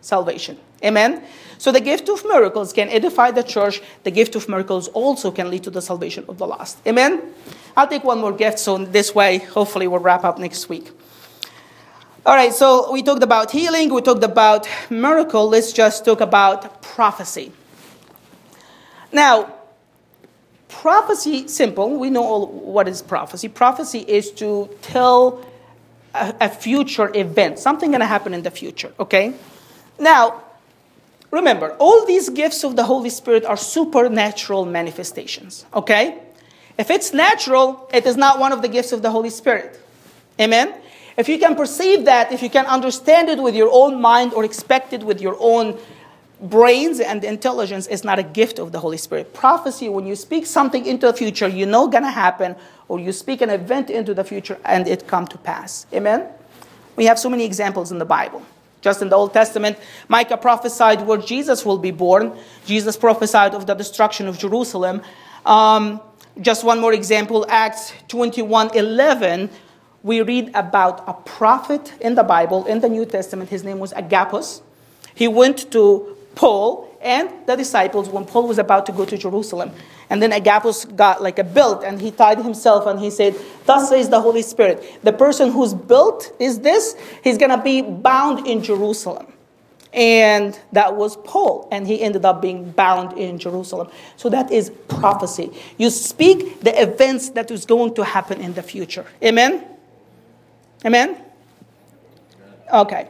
salvation. 0.00 0.58
Amen? 0.82 1.22
So 1.58 1.72
the 1.72 1.80
gift 1.80 2.08
of 2.08 2.24
miracles 2.24 2.72
can 2.72 2.88
edify 2.88 3.30
the 3.30 3.42
church. 3.42 3.80
The 4.02 4.10
gift 4.10 4.34
of 4.36 4.48
miracles 4.48 4.88
also 4.88 5.30
can 5.30 5.50
lead 5.50 5.64
to 5.64 5.70
the 5.70 5.80
salvation 5.80 6.24
of 6.28 6.38
the 6.38 6.46
lost. 6.46 6.78
Amen? 6.86 7.22
I'll 7.76 7.88
take 7.88 8.04
one 8.04 8.20
more 8.20 8.32
gift, 8.32 8.58
so 8.58 8.78
this 8.78 9.14
way, 9.14 9.38
hopefully, 9.38 9.88
we'll 9.88 10.00
wrap 10.00 10.24
up 10.24 10.38
next 10.38 10.68
week. 10.68 10.90
All 12.26 12.34
right, 12.34 12.54
so 12.54 12.90
we 12.92 13.02
talked 13.02 13.22
about 13.22 13.50
healing, 13.50 13.92
we 13.92 14.00
talked 14.00 14.24
about 14.24 14.68
miracle. 14.88 15.48
Let's 15.48 15.72
just 15.72 16.04
talk 16.04 16.20
about 16.20 16.82
prophecy. 16.82 17.52
Now, 19.12 19.52
prophecy, 20.68 21.48
simple. 21.48 21.98
We 21.98 22.10
know 22.10 22.24
all 22.24 22.46
what 22.46 22.88
is 22.88 23.02
prophecy. 23.02 23.48
Prophecy 23.48 24.00
is 24.00 24.30
to 24.32 24.70
tell 24.82 25.44
a, 26.14 26.48
future 26.48 27.10
event, 27.14 27.58
something 27.58 27.90
going 27.90 28.00
to 28.00 28.06
happen 28.06 28.34
in 28.34 28.42
the 28.42 28.50
future, 28.50 28.92
okay? 28.98 29.34
Now, 29.98 30.42
remember, 31.30 31.76
all 31.78 32.06
these 32.06 32.28
gifts 32.28 32.64
of 32.64 32.76
the 32.76 32.84
Holy 32.84 33.10
Spirit 33.10 33.44
are 33.44 33.56
supernatural 33.56 34.64
manifestations, 34.64 35.66
okay? 35.74 36.18
If 36.78 36.90
it's 36.90 37.12
natural, 37.12 37.88
it 37.92 38.06
is 38.06 38.16
not 38.16 38.38
one 38.38 38.52
of 38.52 38.62
the 38.62 38.68
gifts 38.68 38.92
of 38.92 39.02
the 39.02 39.10
Holy 39.10 39.30
Spirit. 39.30 39.80
Amen? 40.40 40.74
If 41.16 41.28
you 41.28 41.38
can 41.38 41.54
perceive 41.54 42.06
that, 42.06 42.32
if 42.32 42.42
you 42.42 42.50
can 42.50 42.66
understand 42.66 43.28
it 43.28 43.40
with 43.40 43.54
your 43.54 43.70
own 43.72 44.00
mind 44.00 44.34
or 44.34 44.44
expect 44.44 44.92
it 44.92 45.02
with 45.04 45.20
your 45.20 45.36
own 45.38 45.78
brains 46.44 47.00
and 47.00 47.24
intelligence 47.24 47.86
is 47.86 48.04
not 48.04 48.18
a 48.18 48.22
gift 48.22 48.58
of 48.58 48.70
the 48.70 48.78
Holy 48.78 48.98
Spirit. 48.98 49.32
Prophecy, 49.32 49.88
when 49.88 50.06
you 50.06 50.14
speak 50.14 50.46
something 50.46 50.84
into 50.84 51.06
the 51.06 51.12
future, 51.12 51.48
you 51.48 51.66
know 51.66 51.88
gonna 51.88 52.10
happen, 52.10 52.54
or 52.88 53.00
you 53.00 53.12
speak 53.12 53.40
an 53.40 53.50
event 53.50 53.90
into 53.90 54.14
the 54.14 54.24
future 54.24 54.58
and 54.64 54.86
it 54.86 55.06
come 55.06 55.26
to 55.26 55.38
pass. 55.38 55.86
Amen? 55.92 56.28
We 56.96 57.06
have 57.06 57.18
so 57.18 57.30
many 57.30 57.44
examples 57.44 57.90
in 57.90 57.98
the 57.98 58.04
Bible. 58.04 58.42
Just 58.82 59.00
in 59.00 59.08
the 59.08 59.16
Old 59.16 59.32
Testament, 59.32 59.78
Micah 60.08 60.36
prophesied 60.36 61.06
where 61.06 61.16
Jesus 61.16 61.64
will 61.64 61.78
be 61.78 61.90
born. 61.90 62.36
Jesus 62.66 62.98
prophesied 62.98 63.54
of 63.54 63.66
the 63.66 63.74
destruction 63.74 64.28
of 64.28 64.38
Jerusalem. 64.38 65.00
Um, 65.46 66.00
just 66.40 66.64
one 66.64 66.80
more 66.80 66.92
example, 66.92 67.46
Acts 67.48 67.94
21 68.08 68.76
11. 68.76 69.48
We 70.02 70.20
read 70.20 70.50
about 70.52 71.02
a 71.06 71.14
prophet 71.14 71.94
in 71.98 72.14
the 72.14 72.22
Bible, 72.22 72.66
in 72.66 72.80
the 72.80 72.90
New 72.90 73.06
Testament. 73.06 73.48
His 73.48 73.64
name 73.64 73.78
was 73.78 73.94
Agabus. 73.94 74.60
He 75.14 75.28
went 75.28 75.70
to 75.72 76.14
Paul 76.34 76.90
and 77.00 77.30
the 77.46 77.54
disciples 77.56 78.08
when 78.08 78.24
Paul 78.24 78.48
was 78.48 78.58
about 78.58 78.86
to 78.86 78.92
go 78.92 79.04
to 79.04 79.16
Jerusalem. 79.16 79.72
And 80.10 80.22
then 80.22 80.32
Agabus 80.32 80.84
got 80.84 81.22
like 81.22 81.38
a 81.38 81.44
belt 81.44 81.84
and 81.84 82.00
he 82.00 82.10
tied 82.10 82.38
himself 82.38 82.86
and 82.86 82.98
he 82.98 83.10
said, 83.10 83.36
Thus 83.66 83.88
says 83.88 84.08
the 84.08 84.20
Holy 84.20 84.42
Spirit, 84.42 85.00
the 85.02 85.12
person 85.12 85.50
whose 85.50 85.74
built 85.74 86.32
is 86.38 86.60
this, 86.60 86.96
he's 87.22 87.38
going 87.38 87.50
to 87.50 87.62
be 87.62 87.82
bound 87.82 88.46
in 88.46 88.62
Jerusalem. 88.62 89.26
And 89.92 90.58
that 90.72 90.96
was 90.96 91.16
Paul, 91.18 91.68
and 91.70 91.86
he 91.86 92.02
ended 92.02 92.24
up 92.24 92.42
being 92.42 92.72
bound 92.72 93.16
in 93.16 93.38
Jerusalem. 93.38 93.88
So 94.16 94.28
that 94.28 94.50
is 94.50 94.72
prophecy. 94.88 95.52
You 95.78 95.88
speak 95.88 96.62
the 96.62 96.82
events 96.82 97.30
that 97.30 97.52
is 97.52 97.64
going 97.64 97.94
to 97.94 98.02
happen 98.02 98.40
in 98.40 98.54
the 98.54 98.62
future. 98.62 99.06
Amen? 99.22 99.64
Amen? 100.84 101.16
Okay. 102.72 103.08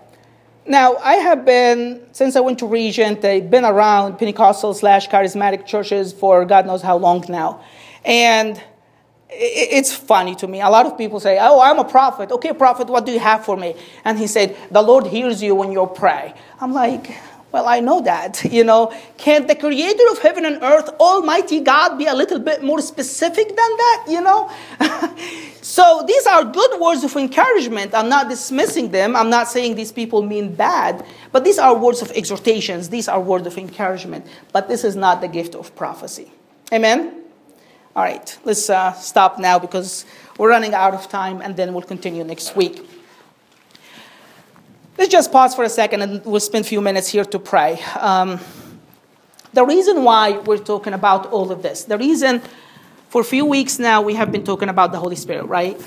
Now, 0.67 0.97
I 0.97 1.15
have 1.15 1.45
been, 1.45 2.07
since 2.13 2.37
I 2.37 2.41
went 2.41 2.59
to 2.61 2.67
Regent, 2.67 3.23
I've 3.23 3.51
been 3.51 3.67
around 3.67 4.19
Pentecostal 4.19 4.73
slash 4.73 5.09
charismatic 5.09 5.67
churches 5.67 6.13
for 6.13 6.47
God 6.47 6.67
knows 6.67 6.81
how 6.81 6.97
long 6.97 7.23
now. 7.29 7.63
And 8.03 8.63
it's 9.29 9.95
funny 9.95 10.35
to 10.37 10.47
me. 10.47 10.63
A 10.63 10.71
lot 10.71 10.87
of 10.87 10.97
people 10.97 11.21
say, 11.21 11.39
Oh, 11.41 11.61
I'm 11.61 11.79
a 11.79 11.85
prophet. 11.85 12.31
Okay, 12.31 12.53
prophet, 12.53 12.89
what 12.89 13.05
do 13.05 13.13
you 13.13 13.19
have 13.19 13.45
for 13.45 13.57
me? 13.57 13.75
And 14.05 14.19
he 14.19 14.27
said, 14.27 14.57
The 14.71 14.81
Lord 14.81 15.07
hears 15.07 15.43
you 15.43 15.55
when 15.55 15.71
you 15.71 15.87
pray. 15.87 16.33
I'm 16.61 16.73
like, 16.73 17.11
Well, 17.55 17.69
I 17.69 17.79
know 17.79 18.01
that. 18.01 18.45
You 18.55 18.65
know, 18.65 18.93
can't 19.17 19.47
the 19.47 19.55
creator 19.55 20.07
of 20.11 20.19
heaven 20.19 20.45
and 20.45 20.61
earth, 20.63 20.89
Almighty 20.99 21.61
God, 21.61 21.97
be 21.97 22.07
a 22.07 22.15
little 22.15 22.41
bit 22.41 22.63
more 22.63 22.81
specific 22.81 23.49
than 23.49 23.73
that? 23.83 24.07
You 24.09 24.21
know? 24.21 24.51
so 25.63 26.05
these 26.07 26.27
are 26.27 26.45
good 26.45 26.81
words 26.81 27.05
of 27.05 27.15
encouragement. 27.17 27.95
I'm 27.95 28.09
not 28.09 28.29
dismissing 28.29 28.91
them. 28.91 29.15
I'm 29.15 29.31
not 29.31 29.47
saying 29.49 29.77
these 29.77 29.93
people 29.93 30.23
mean 30.23 30.55
bad, 30.55 31.05
but 31.33 31.45
these 31.45 31.59
are 31.59 31.77
words 31.77 32.03
of 32.03 32.11
exhortations. 32.13 32.89
These 32.89 33.09
are 33.09 33.21
words 33.21 33.47
of 33.47 33.57
encouragement. 33.57 34.27
But 34.53 34.69
this 34.69 34.83
is 34.83 34.95
not 34.97 35.21
the 35.21 35.29
gift 35.29 35.55
of 35.55 35.75
prophecy. 35.77 36.31
Amen? 36.73 37.23
All 37.97 38.03
right, 38.03 38.37
let's 38.45 38.69
uh, 38.69 38.93
stop 38.95 39.39
now 39.39 39.61
because 39.61 40.05
we're 40.39 40.51
running 40.51 40.75
out 40.75 40.95
of 40.95 41.09
time 41.09 41.41
and 41.41 41.57
then 41.57 41.73
we'll 41.73 41.89
continue 41.95 42.25
next 42.25 42.57
week. 42.57 42.85
Let's 44.97 45.11
just 45.11 45.33
pause 45.33 45.57
for 45.57 45.65
a 45.65 45.69
second 45.69 46.03
and 46.03 46.25
we'll 46.25 46.39
spend 46.39 46.65
a 46.65 46.69
few 46.69 46.81
minutes 46.81 47.09
here 47.09 47.25
to 47.25 47.39
pray. 47.41 47.83
Um, 47.99 48.39
the 49.53 49.65
reason 49.65 50.05
why 50.05 50.39
we're 50.39 50.59
talking 50.59 50.93
about 50.93 51.27
all 51.33 51.51
of 51.51 51.63
this, 51.63 51.85
the 51.85 51.99
reason 51.99 52.41
for 53.09 53.21
a 53.21 53.25
few 53.25 53.45
weeks 53.45 53.81
now 53.81 54.03
we 54.03 54.15
have 54.15 54.31
been 54.31 54.45
talking 54.45 54.69
about 54.69 54.93
the 54.93 54.99
Holy 54.99 55.17
Spirit, 55.17 55.47
right? 55.47 55.81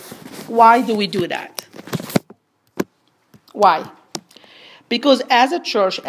Why 0.48 0.82
do 0.82 0.94
we 0.94 1.08
do 1.08 1.26
that? 1.28 1.66
Why? 3.54 3.90
Because 4.90 5.22
as 5.30 5.54
a 5.54 5.60
church, 5.60 6.00